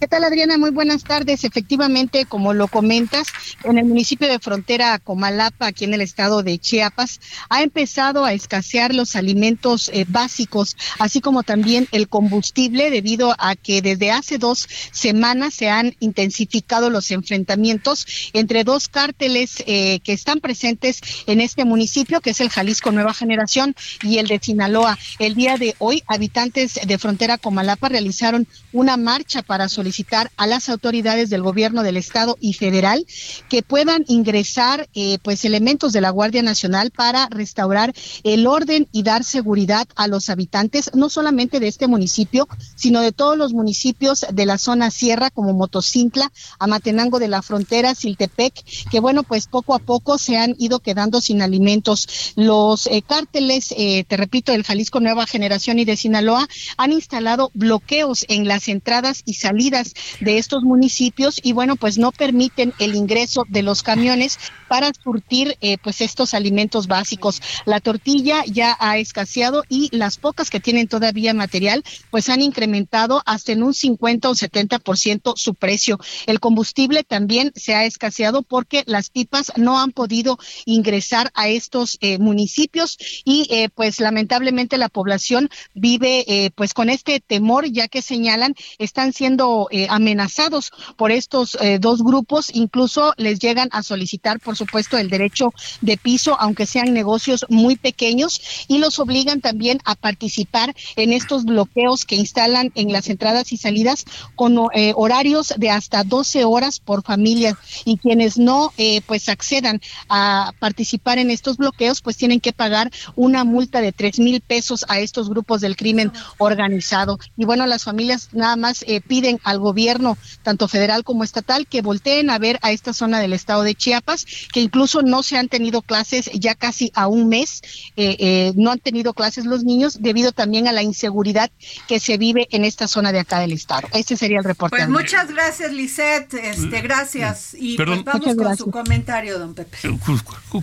[0.00, 0.56] ¿Qué tal, Adriana?
[0.56, 1.44] Muy buenas tardes.
[1.44, 3.28] Efectivamente, como lo comentas,
[3.64, 8.32] en el municipio de frontera Comalapa, aquí en el estado de Chiapas, ha empezado a
[8.32, 14.38] escasear los alimentos eh, básicos, así como también el combustible, debido a que desde hace
[14.38, 21.42] dos semanas se han intensificado los enfrentamientos entre dos cárteles eh, que están presentes en
[21.42, 24.98] este municipio, que es el Jalisco Nueva Generación y el de Sinaloa.
[25.18, 30.68] El día de hoy, habitantes de frontera Comalapa realizaron una marcha para solicitar a las
[30.68, 33.06] autoridades del gobierno del estado y federal
[33.48, 37.92] que puedan ingresar eh, pues elementos de la Guardia Nacional para restaurar
[38.24, 43.12] el orden y dar seguridad a los habitantes, no solamente de este municipio, sino de
[43.12, 48.54] todos los municipios de la zona sierra como Motocintla, Amatenango de la Frontera, Siltepec,
[48.90, 52.32] que bueno, pues poco a poco se han ido quedando sin alimentos.
[52.36, 57.50] Los eh, cárteles, eh, te repito, del Jalisco Nueva Generación y de Sinaloa han instalado
[57.54, 63.44] bloqueos en entradas y salidas de estos municipios y bueno, pues no permiten el ingreso
[63.48, 67.42] de los camiones para surtir eh, pues estos alimentos básicos.
[67.64, 73.22] La tortilla ya ha escaseado y las pocas que tienen todavía material pues han incrementado
[73.26, 75.98] hasta en un 50 o 70% su precio.
[76.26, 81.98] El combustible también se ha escaseado porque las pipas no han podido ingresar a estos
[82.00, 88.02] eh, municipios y eh, pues lamentablemente la población vive pues con este temor ya que
[88.02, 94.40] señalan están siendo eh, amenazados por estos eh, dos grupos, incluso les llegan a solicitar,
[94.40, 99.80] por supuesto, el derecho de piso, aunque sean negocios muy pequeños, y los obligan también
[99.84, 104.04] a participar en estos bloqueos que instalan en las entradas y salidas
[104.34, 107.56] con eh, horarios de hasta 12 horas por familia.
[107.84, 108.72] Y quienes no
[109.06, 114.18] pues accedan a participar en estos bloqueos pues tienen que pagar una multa de tres
[114.18, 117.18] mil pesos a estos grupos del crimen organizado.
[117.36, 121.82] Y bueno las familias nada más eh, piden al gobierno tanto federal como estatal que
[121.82, 125.48] volteen a ver a esta zona del estado de Chiapas que incluso no se han
[125.48, 127.62] tenido clases ya casi a un mes
[127.96, 131.50] eh, eh, no han tenido clases los niños debido también a la inseguridad
[131.86, 133.88] que se vive en esta zona de acá del estado.
[133.92, 136.34] Este sería el reporte pues muchas gracias Lisette.
[136.34, 137.54] Este gracias.
[137.54, 139.78] y pues vamos con su comentario don Pepe.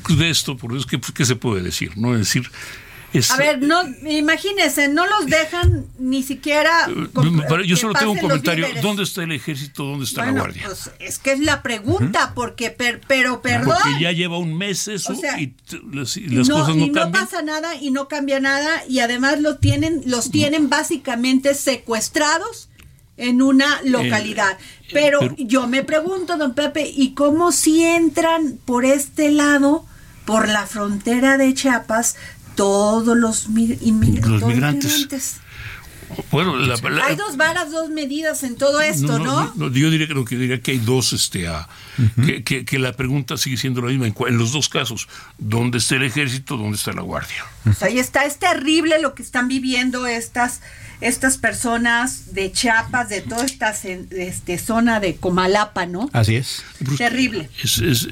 [0.09, 2.49] De esto por eso ¿qué, se puede decir no es decir
[3.29, 6.87] a ver, no, imagínense, no los dejan ni siquiera.
[6.87, 8.67] Eh, yo solo tengo un comentario.
[8.81, 9.85] ¿Dónde está el ejército?
[9.85, 10.63] ¿Dónde está la guardia?
[10.65, 13.77] Pues es que es la pregunta, porque, pero perdón.
[13.81, 15.53] Porque ya lleva un mes eso y
[15.91, 20.01] las, cosas no, y no pasa nada y no cambia nada y además lo tienen,
[20.05, 22.69] los tienen básicamente secuestrados
[23.17, 24.53] en una localidad.
[24.53, 29.85] Eh, pero, yo me pregunto, don Pepe, ¿y cómo si entran por este lado,
[30.25, 32.15] por la frontera de Chiapas,
[32.57, 35.39] todos los, inmigrantes.
[36.31, 36.55] Bueno,
[37.03, 39.53] hay dos varas, dos medidas en todo esto, ¿no?
[39.55, 41.47] yo diría que, diría que hay dos, este,
[42.43, 45.07] que, la pregunta sigue siendo la misma en, los dos casos.
[45.37, 46.55] ¿Dónde está el ejército?
[46.57, 47.45] ¿Dónde está la guardia?
[47.63, 50.61] Pues ahí está, es terrible lo que están viviendo estas,
[51.01, 56.09] estas personas de Chiapas, de toda esta este, zona de Comalapa, ¿no?
[56.13, 56.63] Así es.
[56.97, 57.49] Terrible.
[57.61, 58.07] es,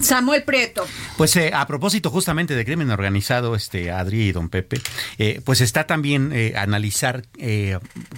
[0.00, 0.86] Samuel Prieto.
[1.16, 4.80] Pues eh, a propósito justamente de crimen organizado, este Adri y don Pepe,
[5.18, 7.24] eh, pues está también eh, analizar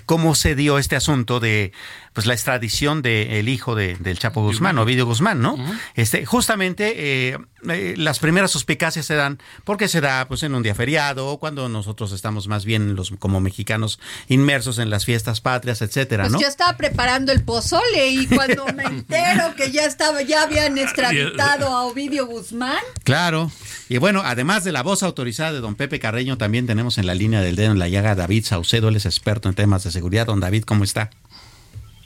[0.06, 1.72] cómo se dio este asunto de
[2.12, 5.56] pues la extradición del hijo de, del Chapo Guzmán, Ovidio Guzmán, ¿no?
[5.94, 10.62] Este, justamente eh, eh, las primeras suspicacias se dan porque se da pues en un
[10.62, 15.40] día feriado o cuando nosotros estamos más bien los como mexicanos inmersos en las fiestas
[15.40, 16.40] patrias, etcétera, pues ¿no?
[16.40, 21.69] yo estaba preparando el pozole y cuando me entero que ya estaba, ya habían extraditado
[21.72, 22.80] a Ovidio Guzmán.
[23.04, 23.50] Claro.
[23.88, 27.14] Y bueno, además de la voz autorizada de don Pepe Carreño, también tenemos en la
[27.14, 29.90] línea del dedo en la llaga a David Saucedo, él es experto en temas de
[29.90, 30.26] seguridad.
[30.26, 31.10] Don David, ¿cómo está?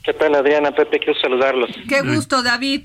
[0.03, 0.71] ¿Qué tal, Adriana?
[0.71, 1.71] Pepe, quiero saludarlos.
[1.89, 2.83] Qué gusto, David.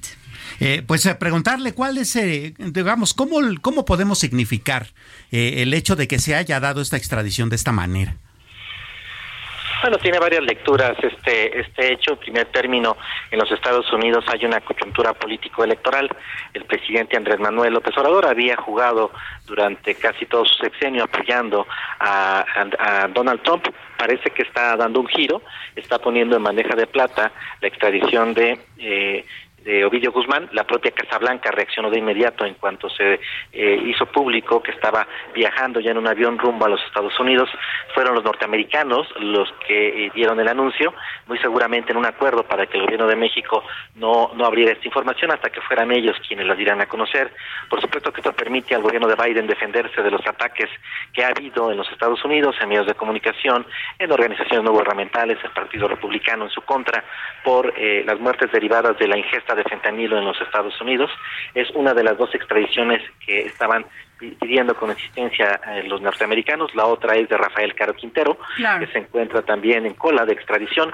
[0.58, 4.88] Eh, pues eh, preguntarle cuál es, eh, digamos, cómo, cómo podemos significar
[5.30, 8.16] el hecho de que se haya dado esta extradición de esta manera.
[9.82, 12.12] Bueno, tiene varias lecturas este este hecho.
[12.12, 12.96] En primer término,
[13.30, 16.08] en los Estados Unidos hay una coyuntura político-electoral.
[16.52, 19.10] El presidente Andrés Manuel López Obrador había jugado
[19.46, 21.66] durante casi todo su sexenio apoyando
[21.98, 22.44] a,
[22.78, 23.66] a Donald Trump.
[23.96, 25.42] Parece que está dando un giro,
[25.74, 29.24] está poniendo en bandeja de plata la extradición de eh,
[29.64, 33.20] de Ovidio Guzmán, la propia Casa Blanca reaccionó de inmediato en cuanto se
[33.52, 37.50] eh, hizo público que estaba viajando ya en un avión rumbo a los Estados Unidos.
[37.94, 40.94] Fueron los norteamericanos los que eh, dieron el anuncio,
[41.26, 43.62] muy seguramente en un acuerdo para que el gobierno de México
[43.96, 47.32] no, no abriera esta información hasta que fueran ellos quienes la dieran a conocer.
[47.68, 50.70] Por supuesto que esto permite al gobierno de Biden defenderse de los ataques
[51.12, 53.66] que ha habido en los Estados Unidos, en medios de comunicación,
[53.98, 57.04] en organizaciones no gubernamentales, el Partido Republicano en su contra,
[57.44, 61.10] por eh, las muertes derivadas de la ingesta de fentanilo en los Estados Unidos.
[61.54, 63.84] Es una de las dos extradiciones que estaban
[64.38, 66.74] pidiendo con existencia eh, los norteamericanos.
[66.74, 68.36] La otra es de Rafael Caro Quintero,
[68.78, 70.92] que se encuentra también en cola de extradición.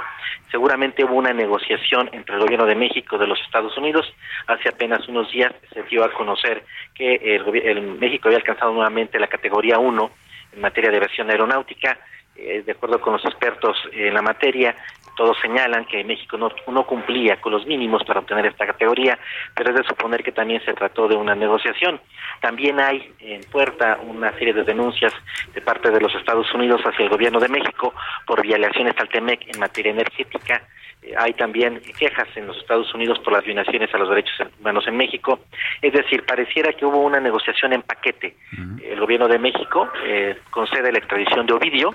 [0.51, 4.07] Seguramente hubo una negociación entre el gobierno de México y de los Estados Unidos.
[4.47, 9.27] Hace apenas unos días se dio a conocer que el, México había alcanzado nuevamente la
[9.27, 10.11] categoría 1
[10.53, 11.99] en materia de aviación aeronáutica.
[12.37, 14.77] Eh, de acuerdo con los expertos en la materia,
[15.17, 19.19] todos señalan que México no, cumplía con los mínimos para obtener esta categoría,
[19.55, 22.01] pero es de suponer que también se trató de una negociación.
[22.41, 25.13] También hay en puerta una serie de denuncias
[25.55, 27.95] de parte de los Estados Unidos hacia el gobierno de México
[28.27, 30.63] por violaciones al TEMEC en materia energética.
[31.03, 34.87] Eh, hay también quejas en los Estados Unidos por las violaciones a los derechos humanos
[34.87, 35.41] en México.
[35.83, 38.37] Es decir, pareciera que hubo una negociación en paquete.
[38.83, 41.95] El gobierno de México eh, concede la extradición de Ovidio,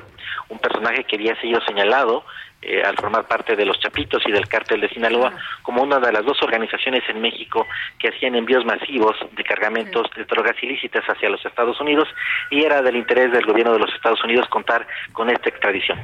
[0.50, 2.24] un personaje que había sido señalado
[2.64, 5.34] eh, al formar parte de los Chapitos y del cártel de Sinaloa,
[5.64, 7.66] como una de las dos organizaciones en México
[7.98, 12.08] que hacían envíos masivos de cargamentos de drogas ilícitas hacia los Estados Unidos
[12.52, 15.98] y era del interés del gobierno de los Estados Unidos contar con esta extradición.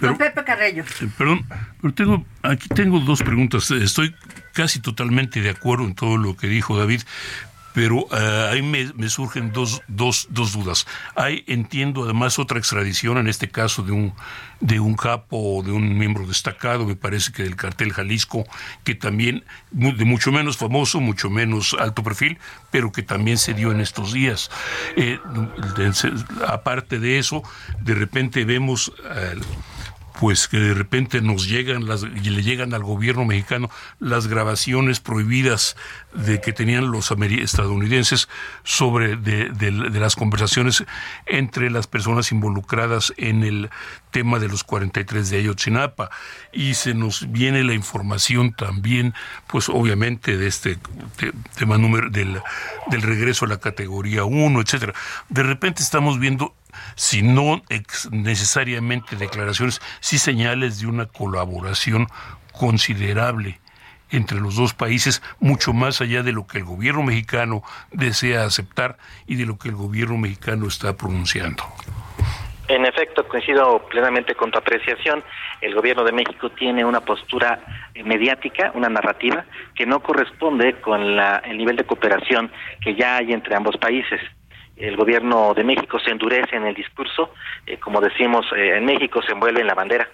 [0.00, 0.84] Pero, Pepe Carreño.
[1.00, 1.46] Eh, perdón,
[1.80, 3.70] pero tengo, aquí tengo dos preguntas.
[3.70, 4.14] Estoy
[4.52, 7.02] casi totalmente de acuerdo en todo lo que dijo David,
[7.78, 10.84] pero eh, ahí me, surgen dos, dos, dos, dudas.
[11.14, 14.14] Hay, entiendo, además otra extradición, en este caso de un,
[14.58, 18.44] de un capo o de un miembro destacado, me parece que del cartel Jalisco,
[18.82, 22.38] que también, de mucho menos famoso, mucho menos alto perfil,
[22.72, 24.50] pero que también se dio en estos días.
[24.96, 25.20] Eh,
[26.48, 27.44] aparte de eso,
[27.80, 28.92] de repente vemos...
[30.18, 34.98] pues que de repente nos llegan las y le llegan al gobierno mexicano las grabaciones
[34.98, 35.76] prohibidas
[36.12, 38.28] de que tenían los estadounidenses
[38.64, 40.84] sobre de, las conversaciones
[41.26, 43.70] entre las personas involucradas en el
[44.10, 46.10] tema de los 43 de Ayotzinapa.
[46.52, 49.14] Y se nos viene la información también
[49.46, 50.78] pues obviamente de este
[51.56, 52.40] tema número del,
[52.88, 54.94] del regreso a la categoría 1 etcétera.
[55.28, 56.54] De repente estamos viendo
[56.94, 57.62] si no
[58.10, 62.08] necesariamente declaraciones, sí señales de una colaboración
[62.52, 63.60] considerable
[64.10, 67.62] entre los dos países, mucho más allá de lo que el gobierno mexicano
[67.92, 71.64] desea aceptar y de lo que el gobierno mexicano está pronunciando.
[72.68, 75.24] En efecto, coincido plenamente con tu apreciación.
[75.62, 77.60] El gobierno de México tiene una postura
[78.04, 82.52] mediática, una narrativa, que no corresponde con el nivel de cooperación
[82.82, 84.20] que ya hay entre ambos países
[84.78, 87.32] el gobierno de México se endurece en el discurso,
[87.66, 90.08] eh, como decimos, eh, en México se envuelve en la bandera,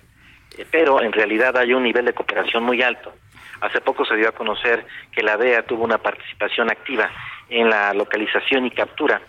[0.57, 3.13] eh, pero en realidad hay un nivel de cooperación muy alto.
[3.61, 7.11] Hace poco se dio a conocer que la DEA tuvo una participación activa
[7.49, 9.21] en la localización y captura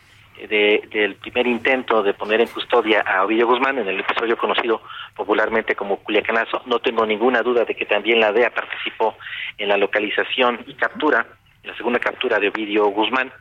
[0.50, 4.82] del primer intento de poner en custodia a Ovidio Guzmán en el episodio conocido
[5.16, 6.62] popularmente como Culiacanazo.
[6.66, 9.16] No tengo ninguna duda de que también la DEA participó
[9.58, 11.26] en la localización y captura,
[11.64, 13.32] en la segunda captura de Ovidio Guzmán.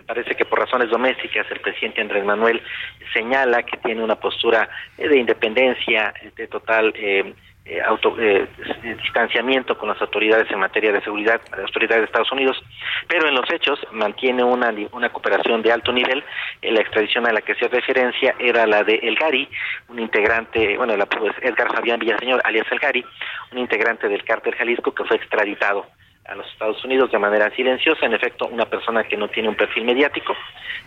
[0.00, 2.62] Me parece que por razones domésticas el presidente Andrés Manuel
[3.12, 7.34] señala que tiene una postura de independencia, de total eh,
[7.66, 8.48] eh, auto, eh,
[9.02, 12.56] distanciamiento con las autoridades en materia de seguridad, las autoridades de Estados Unidos,
[13.08, 16.24] pero en los hechos mantiene una, una cooperación de alto nivel.
[16.62, 19.50] la extradición a la que se referencia era la de El Gari,
[19.88, 23.04] un integrante, bueno, la, pues, Edgar Fabián Villaseñor, alias El Gari,
[23.52, 25.86] un integrante del cártel Jalisco que fue extraditado
[26.26, 29.56] a los Estados Unidos de manera silenciosa, en efecto, una persona que no tiene un
[29.56, 30.34] perfil mediático,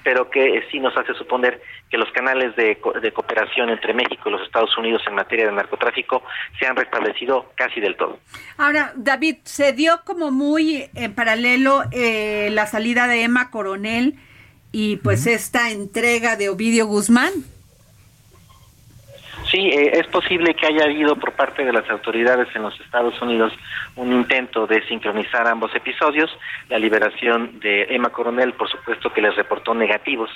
[0.04, 2.78] pero que eh, sí nos hace suponer que los canales de,
[3.14, 6.24] cooperación entre México y los Estados Unidos en materia de narcotráfico
[6.60, 8.20] se han restablecido casi del todo.
[8.58, 14.16] Ahora, David, se dio como muy en paralelo eh, la salida de Emma Coronel
[14.72, 17.32] y pues esta entrega de Ovidio Guzmán.
[19.54, 23.22] Sí, eh, es posible que haya habido por parte de las autoridades en los Estados
[23.22, 23.54] Unidos
[23.96, 26.36] un intento de sincronizar ambos episodios.
[26.70, 30.32] La liberación de Emma Coronel, por supuesto que les reportó negativos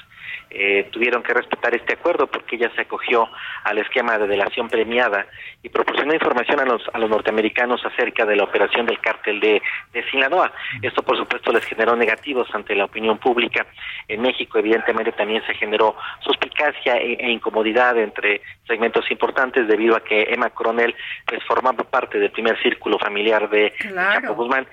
[0.50, 3.30] eh, tuvieron que respetar este acuerdo porque ella se acogió
[3.64, 5.28] al esquema de delación premiada
[5.62, 9.62] y proporcionó información a los, a los norteamericanos acerca de la operación del cártel de,
[9.94, 10.52] de Sinaloa.
[10.82, 13.66] Esto, por supuesto, les generó negativos ante la opinión pública.
[14.08, 20.04] En México, evidentemente, también se generó suspicacia e, e incomodidad entre segmentos importantes debido a
[20.04, 20.96] que Emma Coronel
[21.26, 24.68] pues, formaba parte del primer círculo familiar de Chapo Guzmán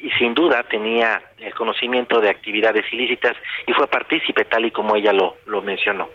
[0.00, 3.36] y sin duda tenía el conocimiento de actividades ilícitas
[3.66, 6.08] y fue partícipe tal y como ella lo, lo mencionó.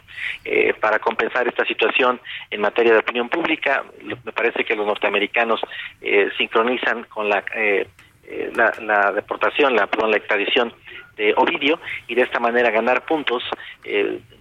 [0.45, 2.19] Eh, para compensar esta situación
[2.49, 5.59] en materia de opinión pública, me parece que los norteamericanos
[6.01, 7.87] eh, sincronizan con la, eh,
[8.55, 10.73] la, deportación, la, perdón, la extradición
[11.17, 13.43] de Ovidio y de esta manera ganar puntos.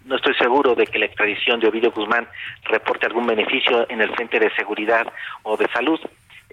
[0.07, 2.27] no estoy seguro de que la extradición de Ovidio Guzmán
[2.65, 5.13] reporte algún beneficio en el frente de seguridad
[5.43, 6.01] o de salud,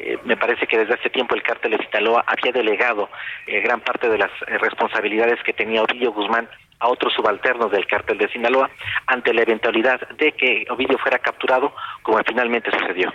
[0.01, 3.09] eh, me parece que desde hace tiempo el cártel de Sinaloa había delegado
[3.45, 6.47] eh, gran parte de las eh, responsabilidades que tenía Ovidio Guzmán
[6.79, 8.69] a otros subalternos del cártel de Sinaloa
[9.07, 13.11] ante la eventualidad de que Ovidio fuera capturado, como finalmente sucedió.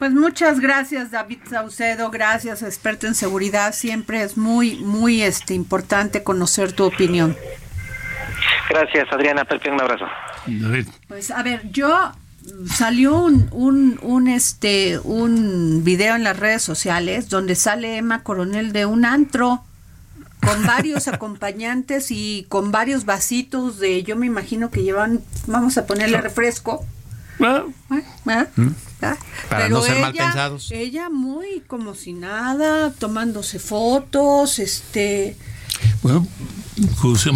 [0.00, 6.24] Pues muchas gracias David Saucedo, gracias experto en seguridad, siempre es muy muy este importante
[6.24, 7.36] conocer tu opinión.
[8.68, 10.08] Gracias Adriana, un abrazo.
[11.06, 12.12] Pues a ver, yo
[12.74, 18.72] salió un, un, un, este un video en las redes sociales donde sale Emma Coronel
[18.72, 19.64] de un antro
[20.40, 25.86] con varios acompañantes y con varios vasitos de yo me imagino que llevan vamos a
[25.86, 26.84] ponerle refresco
[27.40, 27.64] ah.
[28.26, 28.46] ¿Ah?
[28.56, 28.68] ¿Mm?
[29.02, 29.16] ¿Ah?
[29.48, 35.36] para no ser mal pensados ella muy como si nada tomándose fotos este
[36.02, 36.26] bueno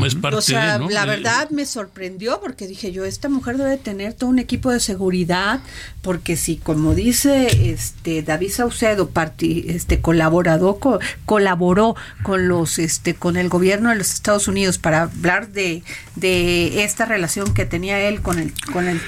[0.06, 4.14] es parte o sea, la verdad me sorprendió porque dije yo, esta mujer debe tener
[4.14, 5.60] todo un equipo de seguridad,
[6.02, 9.10] porque si como dice este David Saucedo,
[9.40, 10.78] este colaborado,
[11.26, 15.82] colaboró con los este con el gobierno de los Estados Unidos para hablar de,
[16.16, 19.00] de esta relación que tenía él con el con el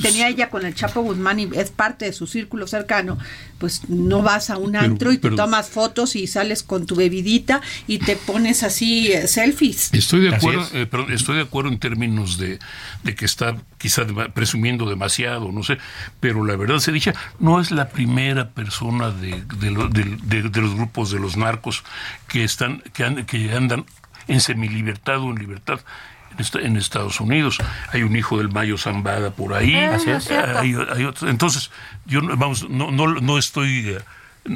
[0.00, 3.18] tenía ella con el Chapo Guzmán y es parte de su círculo cercano,
[3.58, 7.60] pues no vas a un antro y te tomas fotos y sales con tu bebidita
[7.86, 9.92] y te pones así eh, selfies.
[9.92, 12.58] Estoy de acuerdo, eh, estoy de acuerdo en términos de,
[13.14, 15.78] que está quizá presumiendo demasiado, no sé,
[16.20, 21.20] pero la verdad se dice, no es la primera persona de, de, los grupos de
[21.20, 21.84] los narcos
[22.28, 23.84] que están que, que andan
[24.28, 25.80] en semilibertad o en libertad
[26.54, 27.58] en Estados Unidos.
[27.92, 29.74] Hay un hijo del Mayo Zambada por ahí.
[29.74, 29.98] Ah,
[30.60, 30.74] hay,
[31.22, 31.70] Entonces,
[32.06, 33.98] yo vamos, no, no, no estoy eh,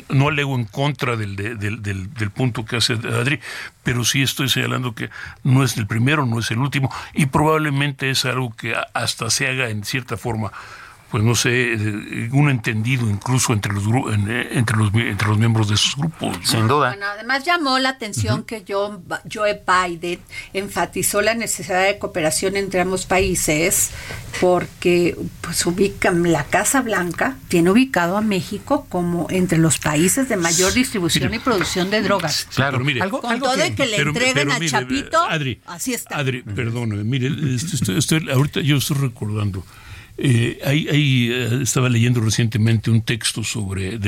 [0.08, 3.40] no alego en contra del, del, del, punto que hace Adri,
[3.82, 5.10] pero sí estoy señalando que
[5.44, 9.46] no es el primero, no es el último, y probablemente es algo que hasta se
[9.46, 10.52] haga en cierta forma
[11.16, 15.70] pues no sé, eh, un entendido incluso entre los eh, entre los entre los miembros
[15.70, 16.36] de esos grupos.
[16.42, 16.90] Sin duda.
[16.90, 18.98] Bueno, además llamó la atención que Joe,
[19.32, 20.20] Joe Biden
[20.52, 23.92] enfatizó la necesidad de cooperación entre ambos países
[24.38, 30.36] porque pues ubican la Casa Blanca tiene ubicado a México como entre los países de
[30.36, 32.46] mayor distribución y producción de drogas.
[32.54, 36.18] Claro, mire, ¿Algo, con todo de que le entreguen a Chapito, Adri, así está.
[36.18, 39.64] Adri, perdóname, mire, estoy, ahorita yo estoy recordando
[40.18, 43.98] eh, ahí, eh, estaba leyendo recientemente un texto sobre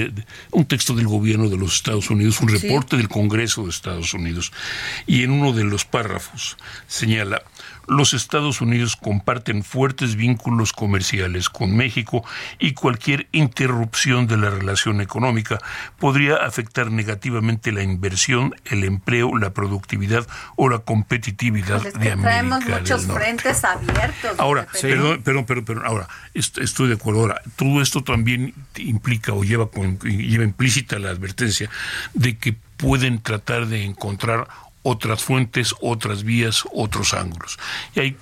[0.53, 4.53] un texto del gobierno de los Estados Unidos, un reporte del Congreso de Estados Unidos,
[5.07, 6.57] y en uno de los párrafos
[6.87, 7.43] señala
[7.89, 12.25] los Estados Unidos comparten fuertes vínculos comerciales con México
[12.59, 15.59] y cualquier interrupción de la relación económica
[15.99, 20.27] podría afectar negativamente la inversión, el empleo, la productividad
[20.57, 24.33] o la competitividad pues de América Tenemos muchos frentes abiertos.
[24.39, 27.21] Ahora, perdón, perdón, perdón, ahora, estoy de acuerdo.
[27.21, 29.69] Ahora, todo esto también implica o lleva,
[30.03, 31.71] lleva implícita la advertencia
[32.15, 34.49] de que pueden tratar de encontrar
[34.89, 37.59] otras fuentes, otras vías, otros ángulos.
[37.95, 38.17] Y hay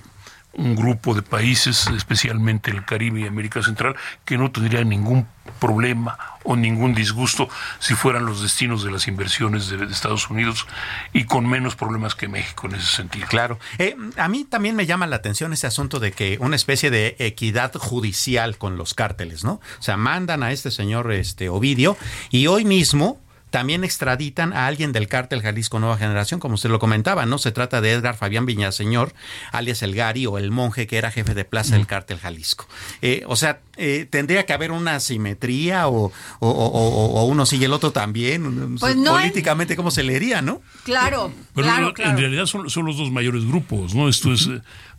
[0.57, 3.95] un grupo de países, especialmente el Caribe y América Central,
[4.25, 5.27] que no tendrían ningún
[5.59, 7.47] problema o ningún disgusto
[7.79, 10.65] si fueran los destinos de las inversiones de, Estados Unidos
[11.13, 13.27] y con menos problemas que México en ese sentido.
[13.27, 13.59] Claro.
[13.77, 17.15] Eh, a mí también me llama la atención ese asunto de que una especie de
[17.19, 19.53] equidad judicial con los cárteles, ¿no?
[19.53, 21.97] O sea, mandan a este señor este Ovidio
[22.31, 23.19] y hoy mismo
[23.49, 27.37] también extraditan a alguien del cártel Jalisco Nueva Generación, como usted lo comentaba, ¿no?
[27.37, 29.13] Se trata de Edgar Fabián Viñaseñor,
[29.51, 32.67] alias El Gari o el monje que era jefe de plaza del cártel Jalisco.
[33.01, 38.77] Eh, o sea, eh, tendría que haber una simetría o, uno sigue el otro también.
[38.77, 40.61] Pues políticamente, ¿cómo se leería, no?
[40.83, 44.09] Claro, Pero claro, en realidad son, los dos mayores grupos, ¿no?
[44.09, 44.49] Esto es,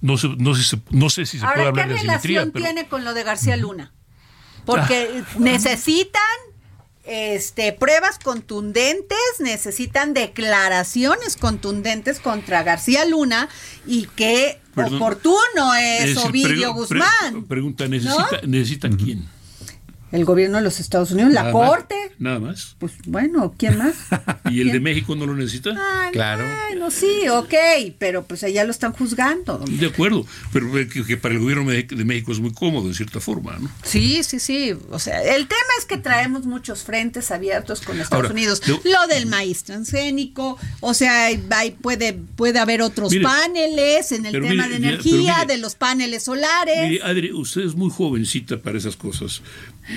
[0.01, 2.41] no, sé, no, sé, no sé si se puede hablar de simetría.
[2.41, 3.93] ¿Qué relación tiene con lo de García Luna?
[4.65, 5.37] Porque ah.
[5.39, 6.23] necesitan
[7.09, 13.49] este, pruebas contundentes, necesitan declaraciones contundentes contra García Luna
[13.87, 17.45] y qué oportuno es, Ovidio Guzmán.
[17.49, 19.38] pregunta, ¿necesita, ¿necesitan quién?
[20.11, 21.95] El gobierno de los Estados Unidos, la Corte.
[22.19, 22.77] nada más.
[22.79, 23.95] Pues bueno, ¿quién más?
[24.51, 25.77] ¿Y el de México no lo necesita?
[26.13, 26.45] claro.
[26.69, 27.55] Bueno, sí, ok,
[27.99, 29.59] pero pues allá lo están juzgando.
[29.59, 33.59] De acuerdo, pero que, para el gobierno de México es muy cómodo, en cierta forma,
[33.59, 33.71] ¿no?
[33.83, 34.75] Sí, sí, sí.
[34.91, 38.63] O sea, el tema es que traemos muchos frentes abiertos con Estados Unidos.
[38.67, 44.69] Lo del maíz transgénico, o sea, hay, puede, puede haber otros paneles en el tema
[44.69, 46.89] de energía, de los paneles solares.
[46.89, 49.43] Mire, Adri, usted es muy jovencita para esas cosas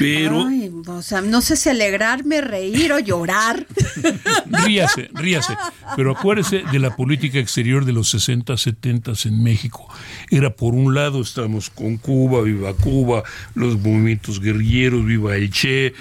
[0.02, 0.48] pero.
[0.88, 3.66] o sea, no sé si alegrarme, reír o llorar.
[4.66, 5.56] ríase, ríase.
[5.96, 9.88] Pero acuérdese de la política exterior de los 60, 70 en México.
[10.30, 13.24] Era por un lado, estamos con Cuba, viva Cuba,
[13.56, 15.94] los movimientos guerrilleros, viva el Che,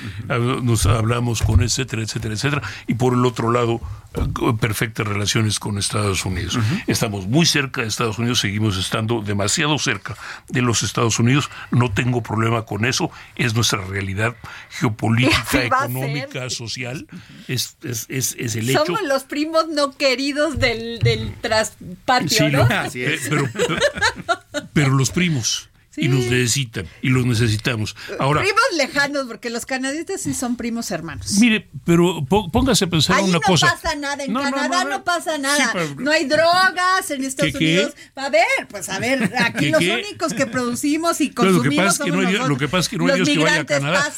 [0.62, 2.62] nos hablamos con etcétera, etcétera, etcétera.
[2.86, 3.80] Y por el otro lado,
[4.60, 6.58] perfectas relaciones con Estados Unidos.
[6.86, 10.16] Estamos muy cerca de Estados Unidos, seguimos estando demasiado cerca
[10.48, 11.50] de los Estados Unidos.
[11.70, 14.34] No tengo problema con eso, es nuestra realidad
[14.70, 17.06] geopolítica, económica, social.
[17.48, 18.84] Es, es, es, el hecho.
[18.84, 22.68] Somos los primos no queridos del, del traspatio, ¿no?
[23.28, 23.48] pero,
[24.72, 25.69] pero los primos
[26.00, 27.94] y nos necesitan y los necesitamos.
[28.18, 31.38] Ahora, primos lejanos, porque los canadienses sí son primos hermanos.
[31.38, 33.66] Mire, pero póngase a pensar una cosa.
[33.66, 35.72] No pasa nada, en Canadá no, pasa nada.
[35.98, 37.94] no hay drogas en Estados Unidos.
[38.16, 41.90] A ver, pues a ver, aquí los únicos que producimos y consumimos lo que pasa
[41.90, 43.66] es que no hay, lo que pasa es que no hay Dios que vaya a
[43.66, 44.12] Canadá.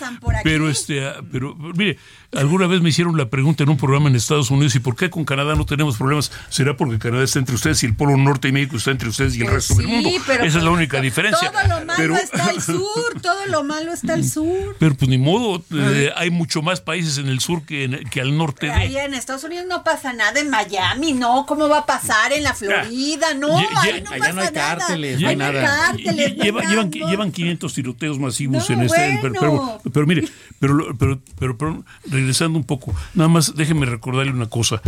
[0.45, 1.99] Pero este, ah, pero mire,
[2.35, 5.11] Alguna vez me hicieron la pregunta en un programa en Estados Unidos, ¿y por qué
[5.11, 6.33] con Canadá no tenemos problemas?
[6.49, 9.37] ¿Será porque Canadá está entre ustedes y el Polo Norte y México está entre ustedes
[9.37, 10.09] y el pues resto del mundo?
[10.09, 11.51] Esa es la única diferencia.
[11.53, 14.77] Todos lo malo está al sur, todo lo malo está al sur.
[14.79, 18.21] Pero pues ni modo, eh, hay mucho más países en el sur que, en- que
[18.23, 18.73] al norte de.
[18.73, 22.33] Ahí en Estados Unidos no pasa nada, en Miami no, ¿cómo va a pasar?
[22.33, 24.77] En la Florida, no, Ye- ahí ye- no allá pasa no hay nada.
[24.79, 25.63] cárteles, no no hay nada.
[25.87, 29.19] cárteles, no llevan, llevan 500 tiroteos masivos No, en este.
[29.21, 29.81] pero- Pero, bueno.
[29.93, 30.29] pero mire,
[30.59, 31.85] pero, pero, pero, pero
[32.23, 34.81] regresando un poco, nada más déjeme recordarle una cosa.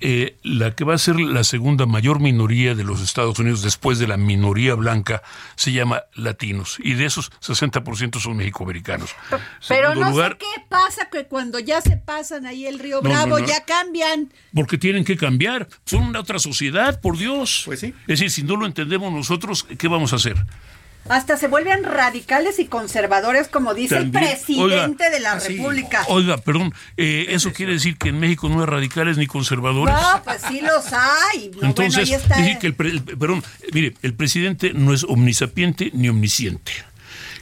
[0.00, 3.98] Eh, la que va a ser la segunda mayor minoría de los Estados Unidos después
[3.98, 5.22] de la minoría blanca
[5.56, 9.10] se llama latinos y de esos 60% son mexicoamericanos.
[9.28, 13.00] Pero Segundo no lugar, sé qué pasa que cuando ya se pasan ahí el río
[13.02, 13.46] No, no, Bravo no.
[13.46, 14.32] ya cambian.
[14.54, 15.66] Porque tienen que cambiar.
[15.84, 17.62] Son una otra sociedad, por Dios.
[17.64, 17.86] Pues sí.
[18.02, 20.36] Es decir, si no lo entendemos nosotros, ¿qué vamos a hacer?
[21.08, 25.38] Hasta se vuelven radicales y conservadores, como dice También, el presidente oiga, de la ah.
[25.40, 26.04] República.
[26.08, 29.94] Oiga, perdón, eh, eso quiere decir que en México no hay radicales ni conservadores.
[29.94, 31.50] No, pues sí los hay.
[31.60, 32.34] No, Entonces, bueno, ahí está.
[32.34, 33.42] es decir que el, el- perdón,
[33.72, 36.72] mire, el presidente no es omnisapiente ni omnisciente.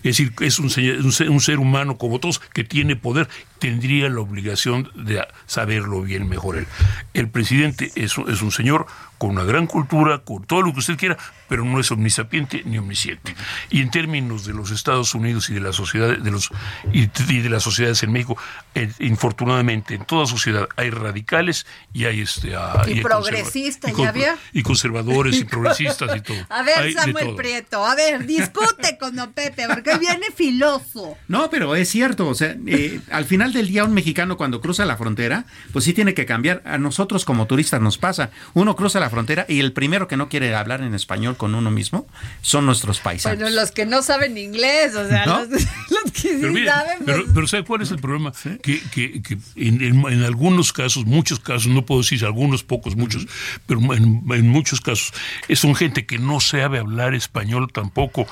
[0.05, 3.29] Es decir, es un, se- un ser, un ser humano como todos que tiene poder,
[3.59, 6.67] tendría la obligación de saberlo bien mejor él.
[7.15, 8.87] El presidente es, es un señor
[9.19, 11.17] con una gran cultura, con todo lo que usted quiera,
[11.49, 13.35] pero no es omnisapiente ni omnisciente.
[13.71, 16.51] Y en términos de los Estados Unidos y de la sociedad de los
[16.93, 18.37] y, de las sociedades en México,
[18.75, 23.91] eh, infortunadamente en toda sociedad hay radicales y hay este ah, Y hay conserva- progresistas,
[23.91, 24.27] y con- ¿ya vio?
[24.53, 26.37] y conservadores y progresistas y todo.
[26.49, 27.35] A ver, Hay Samuel.
[27.37, 31.17] Prieto, a ver, discute con don Pepe, porque viene filoso.
[31.29, 34.85] No, pero es cierto, o sea, eh, al final del día un mexicano cuando cruza
[34.85, 36.63] la frontera, pues sí tiene que cambiar.
[36.65, 38.31] A nosotros como turistas nos pasa.
[38.55, 41.71] Uno cruza la frontera y el primero que no quiere hablar en español con uno
[41.71, 42.07] mismo
[42.43, 43.39] son nuestros paisanos.
[43.41, 45.41] Bueno, los que no saben inglés, o sea, ¿No?
[45.41, 45.49] los,
[45.91, 48.33] los que sí Pero, mire, saben, pero, pues, pero ¿sabe cuál es el problema?
[48.63, 52.97] Que, que- que en, en- en algunos casos, muchos casos, no puedo decir algunos, pocos,
[52.97, 53.27] muchos,
[53.67, 55.13] pero en, en muchos casos,
[55.49, 58.27] eh, son gente que no sabe hablar español tampoco.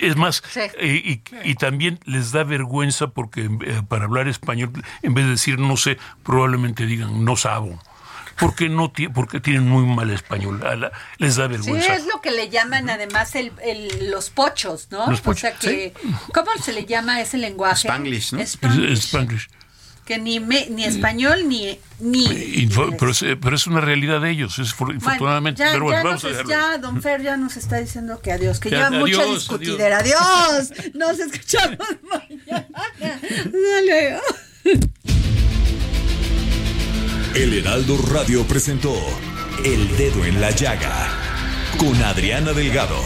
[0.00, 0.42] Es más,
[0.78, 4.70] eh, y, y también les da vergüenza porque eh, para hablar español,
[5.02, 7.78] en vez de decir no sé, probablemente digan no sabo.
[8.40, 10.66] Porque, no porque tienen muy mal español.
[10.66, 11.94] A la- les da Sí, vergüenza.
[11.94, 15.06] es lo que le llaman además el, el- los pochos, ¿no?
[15.10, 15.92] Los o pochos, sea que,
[16.32, 17.88] ¿cómo se le llama ese lenguaje?
[17.88, 18.40] Spanglish, ¿no?
[18.40, 18.92] Spanglish.
[18.92, 19.48] Es- Spanglish.
[20.06, 21.78] Que ni, me- ni español ni...
[22.00, 25.62] ni Info- pero, es, pero es una realidad de ellos, es for- Bueno, infortunadamente.
[25.62, 26.50] ya, pero bueno, ya vamos a nos- dejarlo.
[26.72, 29.98] ya, don Fer ya nos está diciendo que adiós, que Ya, mucha adiós, discutidera.
[29.98, 30.72] Adiós.
[30.94, 31.78] Nos escuchamos
[32.10, 32.66] mañana.
[32.74, 34.20] Hasta luego.
[37.34, 38.92] El Heraldo Radio presentó
[39.64, 41.08] El Dedo en la Llaga
[41.78, 43.00] con Adriana Delgado.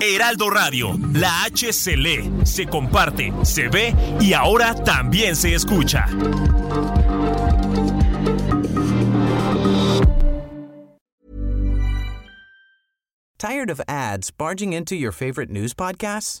[0.00, 6.06] Heraldo Radio, la H se lee, se comparte, se ve y ahora también se escucha.
[13.36, 16.40] Tired of ads barging into your favorite news podcasts?